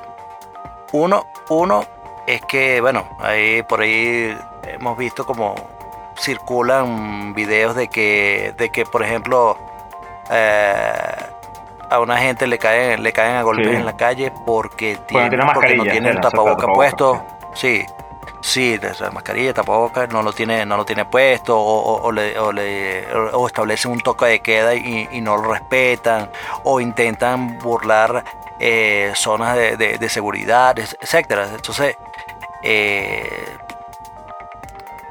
[0.91, 1.85] Uno, uno
[2.27, 5.55] es que, bueno, ahí por ahí hemos visto como
[6.17, 9.57] circulan videos de que, de que por ejemplo,
[10.31, 11.15] eh,
[11.89, 13.75] a una gente le caen, le caen a golpes Sí.
[13.75, 17.25] en la calle porque tiene, tiene porque no tiene el tapaboca tapabocas, puesto.
[17.53, 17.85] Sí,
[18.41, 22.37] sí, esa mascarilla, tapabocas, no lo tiene, no lo tiene puesto, o, o- o le,
[22.39, 26.29] o, le- o establecen un toque de queda y, y no lo respetan,
[26.63, 28.23] o intentan burlar
[28.59, 31.47] eh, zonas de, de- de seguridad, etcétera.
[31.53, 31.97] Entonces,
[32.63, 33.57] eh,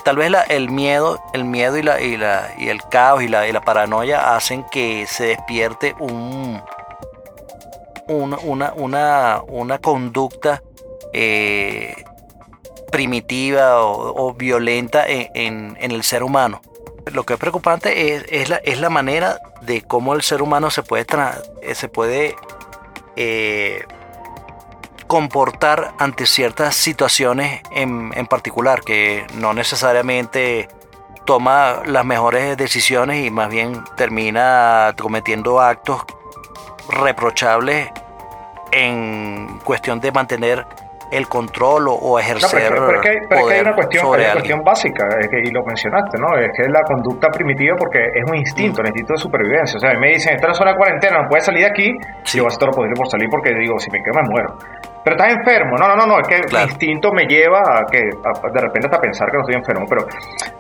[0.04, 3.48] tal vez el miedo, el miedo y la, y la y el caos y la,
[3.48, 6.62] y la paranoia hacen que se despierte un
[8.06, 8.36] una,
[8.74, 10.62] una, una, conducta
[11.14, 11.94] eh,
[12.92, 16.60] primitiva o, violenta en, en- en el ser humano.
[17.12, 20.70] Lo que es preocupante es, es la, es la manera de cómo el ser humano
[20.70, 21.06] se puede,
[21.62, 22.36] eh, se puede
[23.16, 23.84] eh,
[25.18, 30.66] comportar ante ciertas situaciones en, en particular, que no necesariamente
[31.24, 36.02] toma las mejores decisiones y más bien termina cometiendo actos
[36.88, 37.90] reprochables
[38.72, 40.66] en cuestión de mantener
[41.12, 43.54] el control o, o No, ejercer pero, es que- pero es que, pero es que
[43.54, 46.36] hay una cuestión, sobre hay una cuestión básica, es que- y lo mencionaste, ¿no?
[46.36, 48.82] Es que es la conducta primitiva porque es un instinto, Mm.
[48.82, 49.76] un instinto de supervivencia.
[49.76, 51.94] O sea, me dicen, esta es la zona de cuarentena, no puedes salir de aquí,
[52.24, 52.38] Sí.
[52.38, 54.28] yo voy a hacer todo lo posible por salir porque digo, si me quedo me
[54.28, 54.58] muero.
[55.04, 56.64] Pero estás enfermo, no, no, no, no, es que Claro.
[56.66, 59.84] mi instinto me lleva a que a- de repente hasta pensar que no estoy enfermo.
[59.88, 60.06] Pero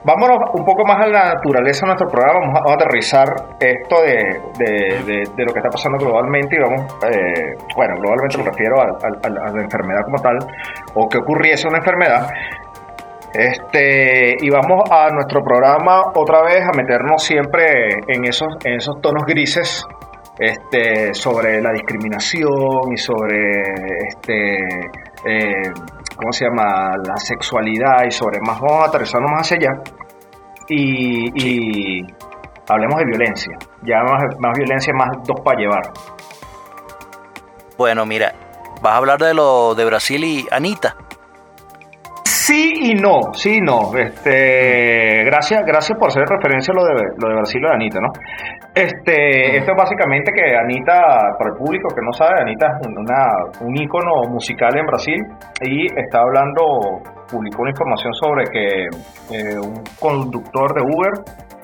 [0.04, 3.28] vámonos un poco más a la naturaleza de nuestro programa, vamos a, vamos a aterrizar
[3.58, 8.36] esto de, de- de- de lo que está pasando globalmente y vamos, eh, bueno, globalmente
[8.38, 10.36] me refiero a- a la enfermedad como tal,
[10.94, 12.28] o que ocurriese una enfermedad.
[13.32, 19.00] Este, y vamos a nuestro programa otra vez a meternos siempre en esos, en esos
[19.00, 19.84] tonos grises
[20.38, 23.52] este, sobre la discriminación y sobre
[24.08, 24.54] este,
[25.24, 25.72] eh,
[26.16, 26.96] ¿cómo se llama?
[26.96, 29.82] la sexualidad y sobre más, vamos a aterrizarnos más hacia allá
[30.68, 32.06] y, y
[32.68, 35.92] hablemos de violencia, ya más, más violencia, más dos para llevar.
[37.76, 38.32] Bueno, mira,
[38.82, 40.96] vas a hablar de lo de Brasil y Anita.
[42.46, 43.96] Sí y no, sí y no.
[43.96, 47.98] Este, gracias, gracias por hacer referencia a lo de, lo de Brasil y de Anita,
[48.00, 48.08] ¿no?
[48.74, 50.92] Este, esto es básicamente que Anita,
[51.38, 55.20] para el público que no sabe, Anita es una, un ícono musical en Brasil
[55.62, 58.84] y está hablando, publicó una información sobre que
[59.34, 61.12] eh, un conductor de Uber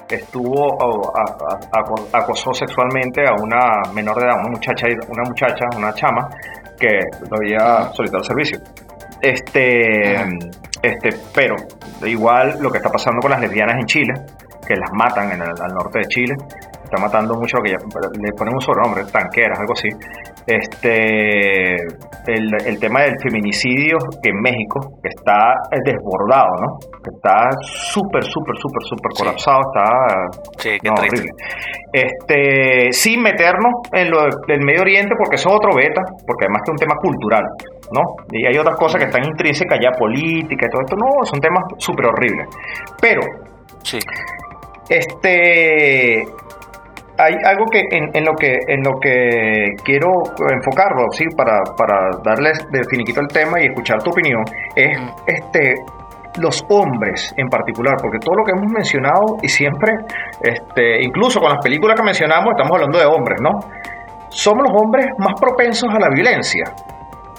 [0.09, 5.93] estuvo a- a- acosó sexualmente a una menor de edad, una muchacha, una muchacha, una
[5.93, 6.29] chama
[6.79, 6.89] que
[7.29, 8.59] lo había solicitado el servicio.
[9.23, 10.15] Este,
[10.83, 11.57] este, pero
[12.07, 14.15] igual lo que está pasando con las lesbianas en Chile,
[14.67, 16.37] que las matan en el, al norte de Chile,
[16.91, 17.79] está matando mucho lo que ya-
[18.21, 19.89] le ponen un sobrenombre, tanqueras, algo así.
[20.47, 21.75] Este,
[22.27, 26.79] el, el tema del feminicidio en México está desbordado, ¿no?
[27.15, 29.23] Está súper, súper, súper, súper Sí.
[29.23, 29.85] colapsado, está
[30.59, 31.31] Sí, qué no, horrible.
[31.93, 36.63] Este, sin meternos en lo del Medio Oriente, porque eso es otro beta, porque además
[36.65, 37.45] que es un tema cultural,
[37.93, 38.03] ¿no?
[38.33, 41.63] Y hay otras cosas que están intrínsecas ya, política y todo esto, no, son temas
[41.79, 42.49] súper horribles.
[43.01, 43.21] Pero,
[43.83, 43.99] Sí.
[44.89, 46.25] este,
[47.23, 50.09] hay algo que en, en lo que en lo que quiero
[50.53, 54.43] enfocarlo, sí, para, para darles de finiquito el tema y escuchar tu opinión,
[54.75, 55.75] es este
[56.39, 59.93] los hombres en particular, porque todo lo que hemos mencionado y siempre,
[60.41, 63.51] este, incluso con las películas que mencionamos, estamos hablando de hombres, ¿no?
[64.29, 66.65] Somos los hombres más propensos a la violencia.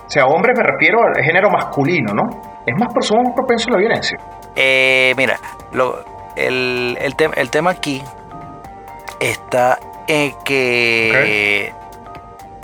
[0.05, 2.23] O sea, hombres me refiero al género masculino, ¿no?
[2.65, 4.17] Es más, somos más propensos a la violencia.
[4.57, 5.37] Eh, mira,
[5.71, 5.95] lo-
[6.35, 8.03] el, el, tem- el tema aquí
[9.21, 11.71] está en que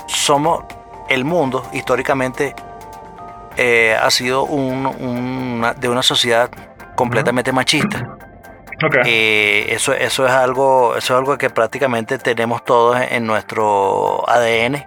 [0.06, 0.64] somos
[1.08, 2.54] el mundo históricamente
[3.56, 6.50] eh, ha sido un- una- de una sociedad
[6.94, 8.16] completamente machista.
[9.06, 14.86] Eh, eso, eso es algo, eso es algo que prácticamente tenemos todos en nuestro ADN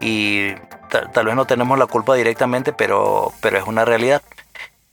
[0.00, 0.52] y
[0.90, 4.20] ta- tal vez no tenemos la culpa directamente, pero, pero es una realidad.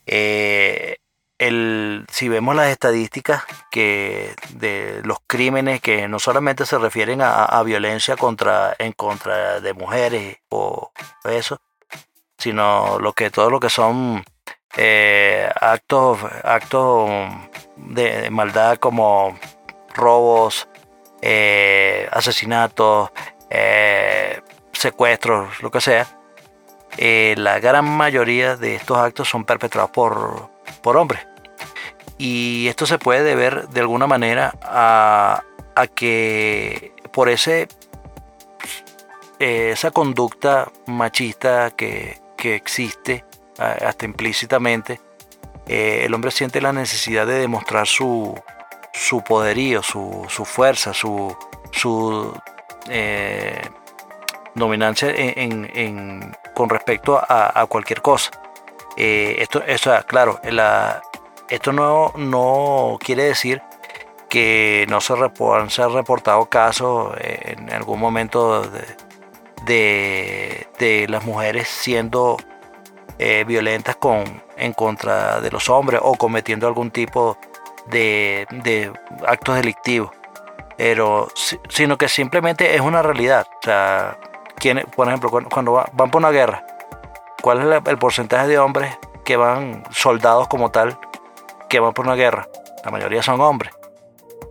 [0.05, 0.95] Eh,
[1.39, 7.61] el, si vemos las estadísticas que de los crímenes que no solamente se refieren a,
[7.63, 10.91] violencia contra en contra de mujeres o
[11.23, 11.61] eso,
[12.37, 14.23] sino lo que todo lo que son
[14.77, 17.09] eh, actos actos
[17.77, 19.37] de, maldad como
[19.95, 20.67] robos,
[21.21, 23.11] eh, asesinatos,
[23.49, 24.41] eh,
[24.73, 26.07] secuestros, lo que sea,
[26.97, 30.49] la gran mayoría de estos actos son perpetrados por,
[30.81, 31.28] por hombres.
[32.19, 35.41] Y esto se puede deber de alguna manera a,
[35.75, 37.67] a que por ese
[39.39, 43.23] eh, esa conducta machista que, que existe
[43.57, 44.99] hasta implícitamente,
[45.67, 48.37] eh, el hombre siente la necesidad de demostrar su,
[48.93, 51.35] su poderío, su, su fuerza, su,
[51.71, 52.33] su
[52.89, 53.61] eh,
[54.55, 58.31] dominancia en, en- con respecto a, cualquier cosa.
[58.97, 61.01] Eh, esto, eso, claro, la-
[61.49, 63.61] esto no, no quiere decir
[64.29, 68.61] que no se, repo- se han reportado casos eh, en algún momento
[69.65, 72.37] de, de, las mujeres siendo
[73.17, 77.37] eh, violentas con, en contra de los hombres o cometiendo algún tipo
[77.87, 78.91] de, de
[79.27, 80.11] actos delictivos.
[80.77, 83.47] Pero, si- sino que simplemente es una realidad.
[83.61, 84.17] O sea,
[84.55, 86.63] ¿quién- por ejemplo, cuando, cuando va- van por una guerra,
[87.41, 90.97] ¿cuál es el porcentaje de hombres que van, soldados como tal,
[91.69, 92.47] que van por una guerra?
[92.83, 93.71] La mayoría son hombres.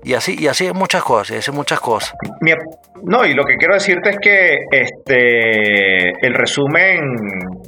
[0.04, 2.14] Y así, y así muchas cosas, y muchas cosas.
[3.02, 7.00] No, y lo que quiero decirte es que este el resumen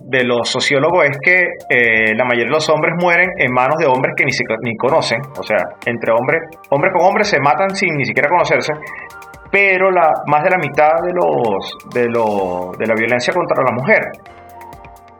[0.04, 3.86] de los sociólogos es que eh, la mayoría de los hombres mueren en manos de
[3.86, 5.20] hombres que ni, se- ni conocen.
[5.38, 8.72] O sea, entre hombres, hombres con hombres se matan sin ni siquiera conocerse.
[9.50, 13.72] Pero la, más de la mitad de los de, lo- de la violencia contra la
[13.72, 14.00] mujer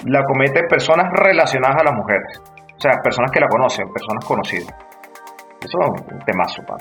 [0.07, 2.41] la cometen personas relacionadas a las mujeres.
[2.81, 4.75] O sea, personas que la conocen, personas conocidas.
[5.61, 6.79] Eso es un temazo, pan.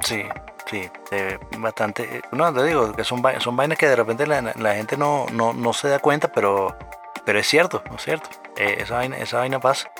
[0.00, 0.22] Sí,
[0.64, 2.04] sí, eh, bastante.
[2.04, 5.26] eh, No, te digo que son, son vainas que de repente la, la gente no,
[5.32, 6.74] no, no se da cuenta, pero,
[7.26, 8.30] pero es cierto, ¿no es cierto?
[8.56, 9.90] Eh, esa, vaina, esa vaina pasa.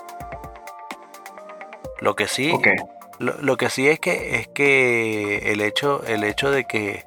[2.01, 2.59] Lo que sí,
[3.19, 7.05] lo, lo que sí es que es que el hecho, el hecho de que,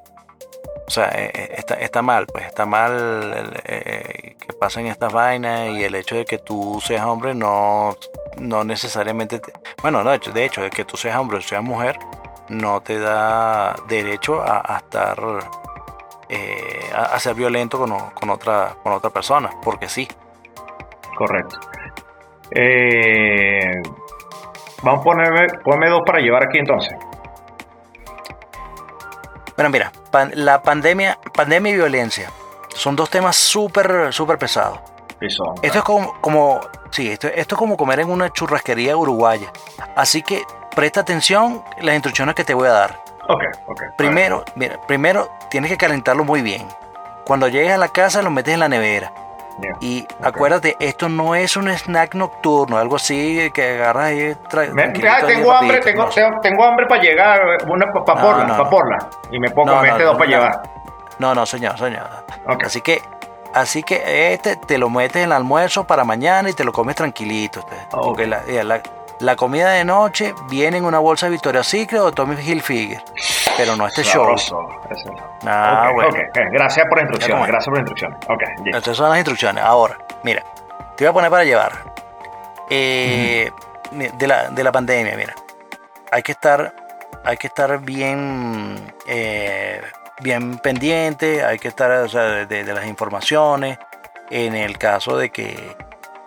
[0.90, 5.68] o sea, eh, eh, está, está mal, pues está mal eh, que pasen estas vainas
[5.68, 7.96] y el hecho de que tú seas hombre no,
[8.38, 11.40] no necesariamente, te- bueno, no, de hecho, de hecho, de que tú seas hombre o
[11.40, 11.96] seas mujer
[12.48, 15.16] no te da derecho a, a estar,
[16.28, 20.08] eh, a, a ser violento con, con otra, con otra persona, porque sí.
[21.16, 21.56] Correcto.
[22.50, 23.80] Eh,
[24.82, 26.98] vamos a ponerme, ponme dos para llevar aquí entonces.
[29.54, 32.30] Bueno, mira, pan- la pandemia, pandemia y violencia
[32.74, 34.78] son dos temas súper, súper pesados.
[35.62, 39.52] Esto es como, como sí, esto, esto es como comer en una churrasquería uruguaya.
[39.96, 40.42] Así que
[40.74, 43.02] presta atención las instrucciones que te voy a dar.
[43.28, 43.82] Ok, ok.
[43.98, 46.66] Primero, mira, primero tienes que calentarlo muy bien.
[47.26, 49.12] Cuando llegues a la casa lo metes en la nevera.
[49.80, 54.34] Y acuérdate, esto no es un snack nocturno, algo así que agarras ahí.
[54.50, 56.10] tra- Me- tranquilito ah, ahí tengo hambre, rapidito, tengo, no.
[56.14, 58.98] tengo, tengo hambre para llegar, una pa, pa No, porla, no, pa porla.
[59.30, 60.62] Y me pongo no, este dos para llevar.
[61.18, 62.08] No, no, señor, señor.
[62.64, 63.02] Así que,
[63.54, 66.96] así que este te lo metes en el almuerzo para mañana y te lo comes
[66.96, 67.60] tranquilito.
[67.60, 67.76] usted.
[67.90, 68.80] Porque la, la-
[69.20, 73.02] la comida de noche viene en una bolsa de Victoria's Secret o Tommy Hilfiger.
[73.56, 74.22] Pero no este show.
[74.24, 75.10] Sabroso, ese.
[75.46, 76.10] Ah, bueno.
[76.52, 77.50] Gracias por la instrucción, Ya, ¿cómo es?
[77.50, 78.14] gracias por la instrucción.
[78.28, 78.78] Ok, ya.
[78.78, 79.62] Estas son las instrucciones.
[79.62, 80.42] Ahora, mira,
[80.96, 81.72] te voy a poner para llevar.
[82.70, 83.50] Eh,
[83.90, 85.34] de, la, de la pandemia, mira.
[86.10, 86.74] Hay que estar,
[87.24, 89.82] hay que estar bien, eh,
[90.20, 93.78] bien pendiente, hay que estar o sea, de, de las informaciones.
[94.30, 95.76] En el caso de que,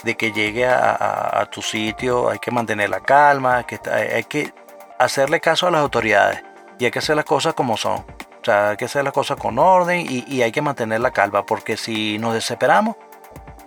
[0.03, 3.79] de que llegue a, a- a tu sitio, hay que mantener la calma, hay que,
[3.89, 4.53] hay que
[4.99, 6.43] hacerle caso a las autoridades
[6.79, 7.97] y hay que hacer las cosas como son.
[7.99, 11.11] O sea, hay que hacer las cosas con orden y, y hay que mantener la
[11.11, 12.97] calma, porque si nos desesperamos,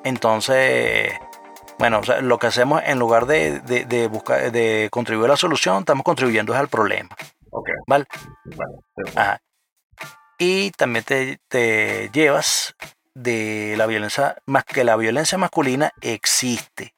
[0.05, 1.13] entonces,
[1.79, 5.33] bueno, o sea, lo que hacemos en lugar de, de- de buscar, de contribuir a
[5.33, 7.11] la solución, estamos contribuyendo al problema,
[7.51, 8.05] Ok, ¿vale?
[8.45, 8.75] vale.
[9.17, 9.39] Ajá.
[10.39, 12.75] Y también te, te llevas
[13.17, 16.95] de la violencia, más que la violencia masculina existe.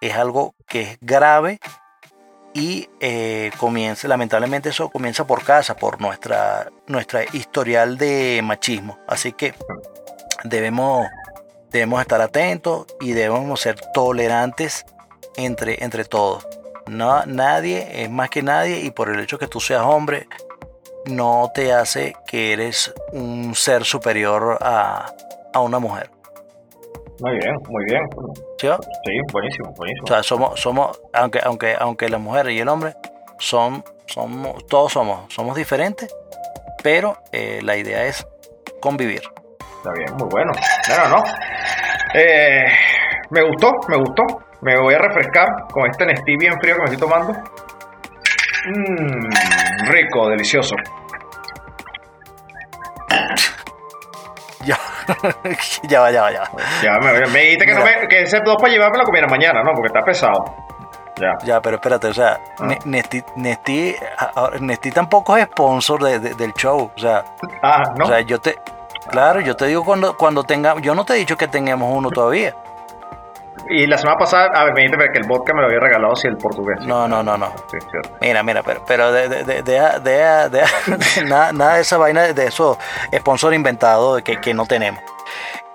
[0.00, 1.58] Es algo que es grave
[2.54, 9.00] y eh, comienza, lamentablemente eso comienza por casa, por nuestra, nuestra historial de machismo.
[9.08, 9.52] Así que
[10.44, 11.08] debemos,
[11.70, 14.86] debemos estar atentos y debemos ser tolerantes
[15.36, 16.46] entre, entre todos.
[16.86, 20.28] No, nadie es más que nadie y por el hecho que tú seas hombre
[21.04, 25.12] no te hace que eres un ser superior a,
[25.52, 26.10] a una mujer.
[27.20, 28.00] Muy bien, muy bien.
[28.58, 28.78] ¿sí va?
[28.82, 30.04] Sí, buenísimo, buenísimo.
[30.04, 32.94] O sea, somos, somos, aunque, aunque, aunque la mujer y el hombre
[33.38, 36.12] son, somos, todos somos, somos diferentes,
[36.82, 38.26] pero eh, la idea es
[38.80, 39.22] convivir.
[39.78, 40.52] Está bien, muy bueno.
[40.88, 41.22] Bueno, no.
[42.14, 42.66] Eh,
[43.30, 44.22] me gustó, me gustó.
[44.60, 47.32] Me voy a refrescar con este Nestí bien frío que me estoy tomando.
[48.66, 50.76] Mmm, rico, delicioso.
[55.82, 56.48] ya va, ya va, ya va.
[56.82, 59.62] Ya, me, me dijiste que, no me, que ese dos para llevarme lo comiera mañana,
[59.62, 59.72] ¿no?
[59.74, 60.44] Porque está pesado.
[61.16, 61.32] Ya.
[61.44, 62.66] Ya, pero espérate, o sea, Ah.
[62.66, 63.94] Ne- Nesti, Nesti,
[64.60, 66.90] Nesti tampoco es sponsor de- de- del show.
[66.94, 67.24] O sea,
[67.62, 68.04] Ah, ¿no?
[68.06, 68.58] o sea, yo te.
[69.10, 70.74] Claro, yo te digo cuando, cuando tenga.
[70.80, 72.54] Yo no te he dicho que tengamos uno todavía.
[73.70, 76.14] Y la semana pasada, a ver, me dijiste que el vodka me lo había regalado
[76.16, 76.78] si el portugués.
[76.86, 77.52] No, no, no, no.
[77.70, 78.10] Sí, cierto.
[78.20, 80.62] Mira, mira, pero, pero de, de, de,
[81.26, 82.78] nada, nada de esa vaina, de eso,
[83.14, 85.02] sponsor inventado que, que no tenemos.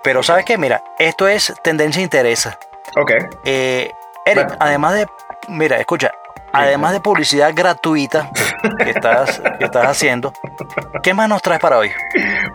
[0.02, 0.56] Pero ¿sabes qué?
[0.58, 2.58] Mira, esto es tendencia interesa.
[3.00, 3.12] Ok.
[3.44, 3.90] Eh,
[4.24, 4.56] Eric, Bueno.
[4.60, 5.06] además de,
[5.48, 6.10] mira, escucha,
[6.52, 8.30] además de publicidad gratuita
[8.78, 10.32] que estás, que estás haciendo,
[11.02, 11.90] ¿qué más nos traes para hoy?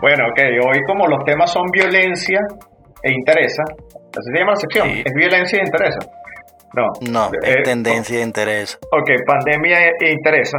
[0.00, 0.40] Bueno, ok.
[0.68, 2.40] Hoy, como los temas son violencia
[3.02, 3.62] e interesa,
[4.18, 4.88] así se llama la sección.
[4.88, 5.02] Sí.
[5.04, 5.98] Es violencia e interesa.
[6.74, 6.90] No.
[7.10, 8.78] No, Eh, es tendencia de interés.
[8.90, 10.58] Ok, pandemia e interesa.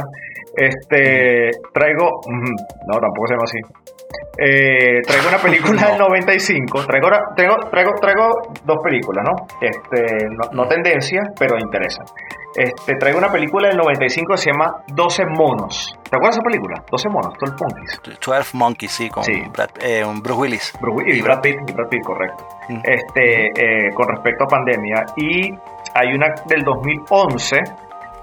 [0.56, 3.58] Este, traigo, no, tampoco se llama así.
[4.38, 5.88] Eh, traigo una película No.
[5.88, 6.84] del 95.
[6.86, 8.28] Traigo, traigo, traigo, traigo
[8.64, 9.46] dos películas, ¿no?
[9.60, 12.02] Este, no, no tendencia, pero interesa.
[12.56, 15.98] Este, traigo una película del 95 que se llama 12 monos.
[16.08, 16.82] ¿Te acuerdas de esa película?
[16.90, 18.00] 12 monos, 12 monkeys.
[18.24, 19.42] 12 Monkeys, sí, con Sí.
[19.52, 20.72] Brad- eh, un Bruce Willis.
[20.80, 22.46] Bruce- y Brad Pitt, y Brad Pitt, correcto.
[22.70, 22.80] Mm.
[22.82, 25.04] Este, eh, con respecto a pandemia.
[25.16, 25.50] Y
[25.94, 27.58] hay una del 2011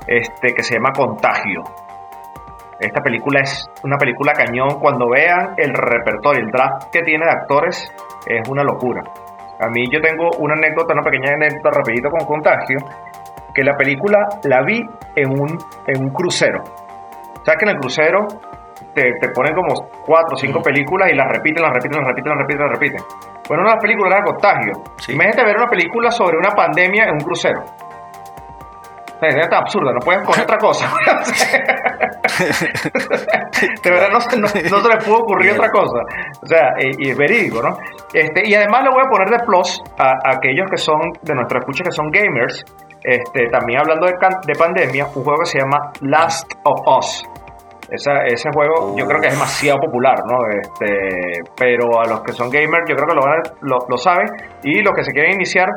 [0.08, 1.62] este, que se llama Contagio.
[2.80, 4.80] Esta película es una película cañón.
[4.80, 7.94] Cuando vean el repertorio, el draft que tiene de actores,
[8.28, 9.02] es una locura.
[9.60, 12.78] A mí yo tengo una anécdota, una pequeña anécdota rapidito con Contagio,
[13.54, 14.82] que la película la vi
[15.16, 15.58] en un,
[15.88, 16.64] en un crucero.
[17.44, 18.28] ¿Sabes que en el crucero
[18.94, 22.32] te, te ponen como cuatro o cinco películas y las repiten, las repiten, las repiten,
[22.32, 23.02] las repiten, las repiten?
[23.48, 24.74] Bueno, una películas era Contagio.
[24.98, 25.14] Sí.
[25.14, 27.62] Imagínate ver una película sobre una pandemia en un crucero.
[29.28, 30.88] Es tan absurda, no puedes coger otra cosa.
[33.84, 36.00] de verdad no, se- no, no se les pudo ocurrir otra cosa.
[36.42, 37.78] O sea, y, es verídico, ¿no?
[38.14, 41.34] Este, y además le voy a poner de plus a, a aquellos que son, de
[41.36, 42.64] nuestra escucha, que son gamers.
[43.04, 44.14] Este, también hablando de,
[44.48, 47.24] de pandemia, un juego que se llama Last of Us.
[47.90, 50.38] Esa- ese juego yo creo que es demasiado popular, ¿no?
[50.62, 53.22] Este, pero a los que son gamers yo creo que lo,
[53.62, 54.28] lo, lo saben.
[54.64, 55.68] Y los que se quieren iniciar,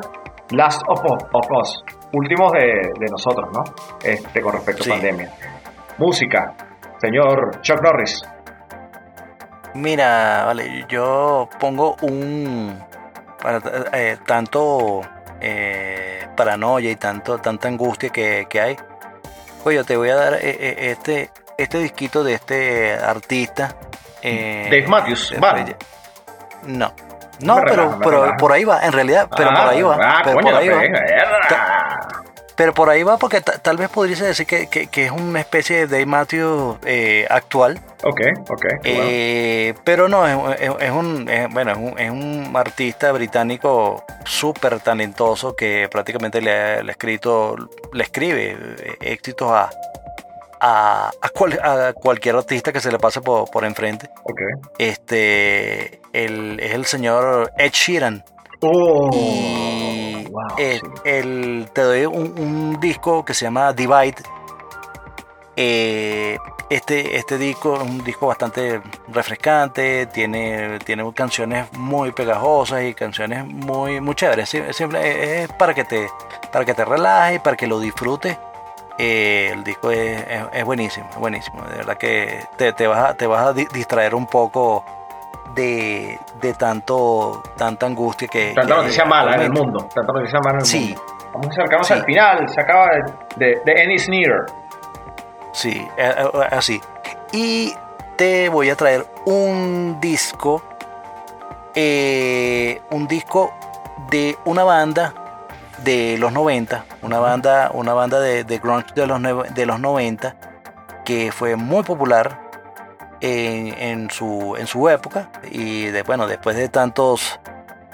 [0.50, 1.00] Last of,
[1.32, 1.82] of Us.
[2.12, 3.64] Últimos de, de nosotros, ¿no?
[4.02, 4.90] Este, con respecto Sí.
[4.90, 5.30] a pandemia.
[5.98, 6.54] Música,
[6.98, 8.22] señor Chuck Norris.
[9.74, 12.78] Mira, vale, yo pongo un
[13.42, 13.60] para,
[13.92, 15.02] eh, tanto
[15.40, 18.76] eh, paranoia y tanto tanta angustia que, que hay.
[19.64, 23.74] Oye, te voy a dar eh, eh, este este disquito de este artista.
[24.22, 25.76] eh, Dave Matthews, de-
[26.66, 26.92] No,
[27.40, 30.36] no, pero, relaja, pero por ahí va, en realidad, pero por ahí va, ah, pero
[30.36, 30.80] coño, por ahí va.
[32.56, 35.40] Pero por ahí va porque ta- tal vez podría decir que, que- que es una
[35.40, 37.78] especie de Dave Matthews eh, actual.
[38.02, 38.64] Ok, ok.
[38.84, 44.02] Eh, pero no, es, es- es un, es- bueno, es un, es un artista británico
[44.24, 47.56] súper talentoso que prácticamente le ha, le ha escrito,
[47.92, 49.68] le escribe eh, éxitos a,
[50.58, 54.08] a, a cual- a cualquier artista que se le pase por, por enfrente.
[54.24, 54.40] Ok.
[54.78, 58.24] Este, el, es el señor Ed Sheeran.
[58.62, 59.95] Oh, Y
[60.36, 60.90] wow, eh, sí.
[61.04, 64.16] el- te doy un, un disco que se llama Divide.
[65.56, 72.92] Eh, este, este disco es un disco bastante refrescante, tiene, tiene canciones muy pegajosas y
[72.94, 74.48] canciones muy, muy chéveres.
[74.72, 76.08] Siempre es para que te,
[76.52, 78.36] para que te relajes, para que lo disfrutes.
[78.98, 81.62] Eh, el disco es, es- es buenísimo, es buenísimo.
[81.62, 84.84] De verdad que te, te vas, a, te vas a di- distraer un poco
[85.56, 88.52] de, de tanto, tanta angustia que...
[88.54, 89.88] Tanta que noticia hay mala en el mundo.
[89.92, 91.02] Tanta noticia mala en el Sí, mundo.
[91.32, 91.92] Vamos a acercarnos Sí.
[91.94, 92.48] al final.
[92.48, 92.88] Se acaba
[93.36, 94.46] de, de, Ennis Near.
[95.52, 96.80] Sí, eh, eh, así.
[97.32, 97.74] Y
[98.16, 100.62] te voy a traer un disco,
[101.74, 103.52] eh, un disco
[104.10, 105.12] de una banda
[105.84, 109.20] de los 90, una banda, una banda de, de grunge de los,
[109.54, 110.36] de los 90
[111.04, 112.45] que fue muy popular
[113.26, 117.38] en, su, en su época y bueno, después de tantos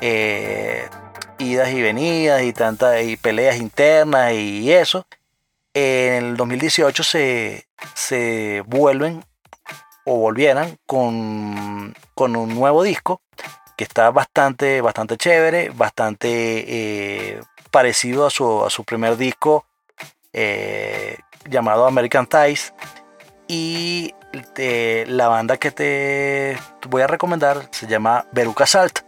[0.01, 0.89] eh,
[1.39, 5.07] idas y venidas y tantas y peleas internas y eso,
[5.75, 9.25] en el 2018 se, se vuelven
[10.05, 13.23] o volvieran con, con un nuevo disco
[13.77, 19.65] que está bastante, bastante chévere, bastante eh, parecido a su, a su primer disco
[20.33, 21.19] eh,
[21.49, 22.75] llamado American Ties.
[23.49, 24.15] Y
[25.09, 26.59] la banda que te
[26.89, 29.01] voy a recomendar se llama Veruca Salt.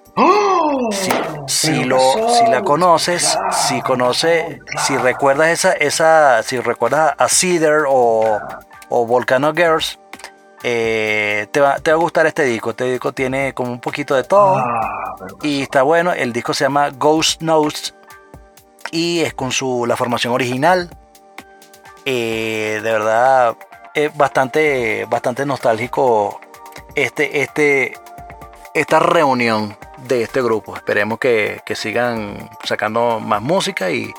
[0.92, 1.10] Si,
[1.48, 1.98] si lo,
[2.28, 8.38] si la conoces, si conoce, si recuerdas esa, esa, si recuerdas a Cedar o,
[8.88, 9.98] o Volcano Girls,
[10.66, 12.70] Eh, te, va, te va a gustar este disco.
[12.70, 14.56] Este disco tiene como un poquito de todo.
[14.56, 14.80] Ah,
[15.42, 16.14] Y está bueno.
[16.14, 17.94] El disco se llama Ghost Notes.
[18.90, 20.88] Y es con su, la formación original.
[22.06, 23.56] Eh, de verdad,
[23.94, 26.40] es bastante, bastante nostálgico
[26.94, 27.94] este, este,
[28.74, 29.76] esta reunión
[30.08, 30.76] de este grupo.
[30.76, 34.12] Esperemos que, que sigan sacando más música y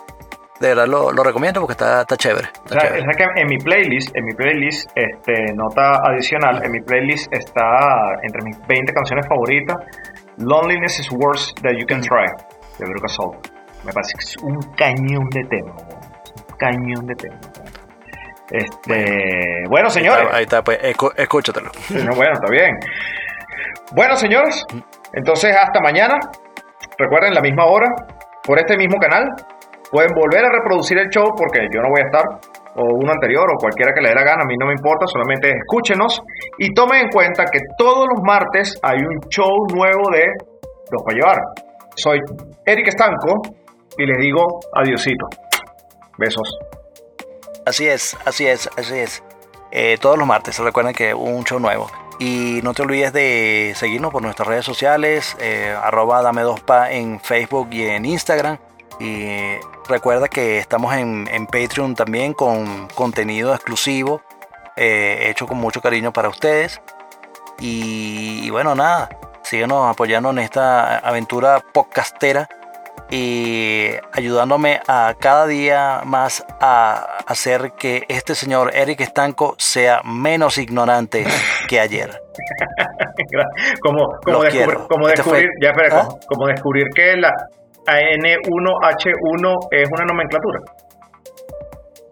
[0.60, 2.48] de verdad lo, lo recomiendo porque está, está chévere.
[2.48, 3.06] está O sea, chévere.
[3.12, 8.20] es que en mi playlist, en mi playlist, este, nota adicional, en mi playlist está
[8.24, 9.78] entre mis 20 canciones favoritas,
[10.38, 12.28] Loneliness is Worse That You Can Try,
[12.80, 13.48] de Veruca Salt.
[13.84, 17.40] Me parece que es un cañón de tema, un cañón de tema.
[18.56, 20.80] Este, bueno, Ahí señores, está, ahí está, pues
[21.18, 21.70] escúchatelo.
[21.89, 22.72] No, bueno, está bien.
[23.91, 24.66] Bueno, señores,
[25.14, 26.18] entonces hasta mañana.
[26.97, 27.88] Recuerden, la misma hora,
[28.43, 29.28] por este mismo canal.
[29.91, 32.24] Pueden volver a reproducir el show porque yo no voy a estar,
[32.76, 35.06] o uno anterior, o cualquiera que le dé la gana, a mí no me importa,
[35.08, 36.22] solamente escúchenos
[36.58, 40.26] y tomen en cuenta que todos los martes hay un show nuevo de
[40.91, 41.38] Los para llevar.
[41.95, 42.20] Soy
[42.66, 43.41] Eric Estanco
[43.97, 44.41] y les digo
[44.74, 45.28] adiosito.
[46.18, 46.58] Besos.
[47.66, 49.24] Así es, así es, así es.
[49.72, 51.89] Eh, todos los martes, recuerden que un show nuevo.
[52.20, 56.91] Y no te olvides de seguirnos por nuestras redes sociales, eh, arroba dame dos pa
[56.91, 58.59] en Facebook y en Instagram.
[58.99, 59.55] Y
[59.89, 64.22] recuerda que estamos en, en Patreon también con contenido exclusivo,
[64.78, 66.80] eh, hecho con mucho cariño para ustedes.
[67.59, 69.09] Y, y bueno, nada,
[69.43, 72.47] síguenos apoyando en esta aventura podcastera
[73.10, 80.58] y ayudándome a cada día más a hacer que este señor Eric Estanco sea menos
[80.58, 81.26] ignorante
[81.68, 82.10] que ayer.
[83.82, 86.06] como, como, descubrir, Este fue- descubrir, ya, espera, ¿Ah?
[86.08, 87.32] como, como descubrir que la
[87.88, 90.60] AN1H1 es una nomenclatura.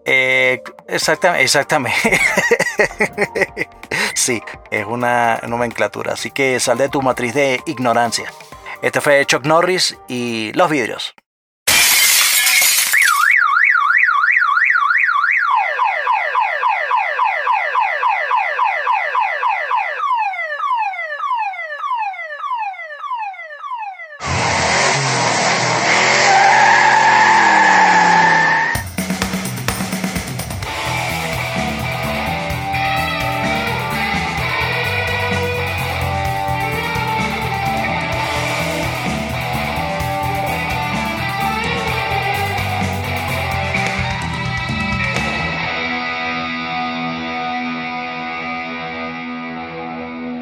[0.06, 1.98] Eh, exactamente, exactamente.
[4.14, 4.40] sí,
[4.70, 6.12] es una nomenclatura.
[6.12, 8.26] Así que sal de tu matriz de ignorancia.
[8.82, 11.14] Este fue Chuck Norris y los vidrios.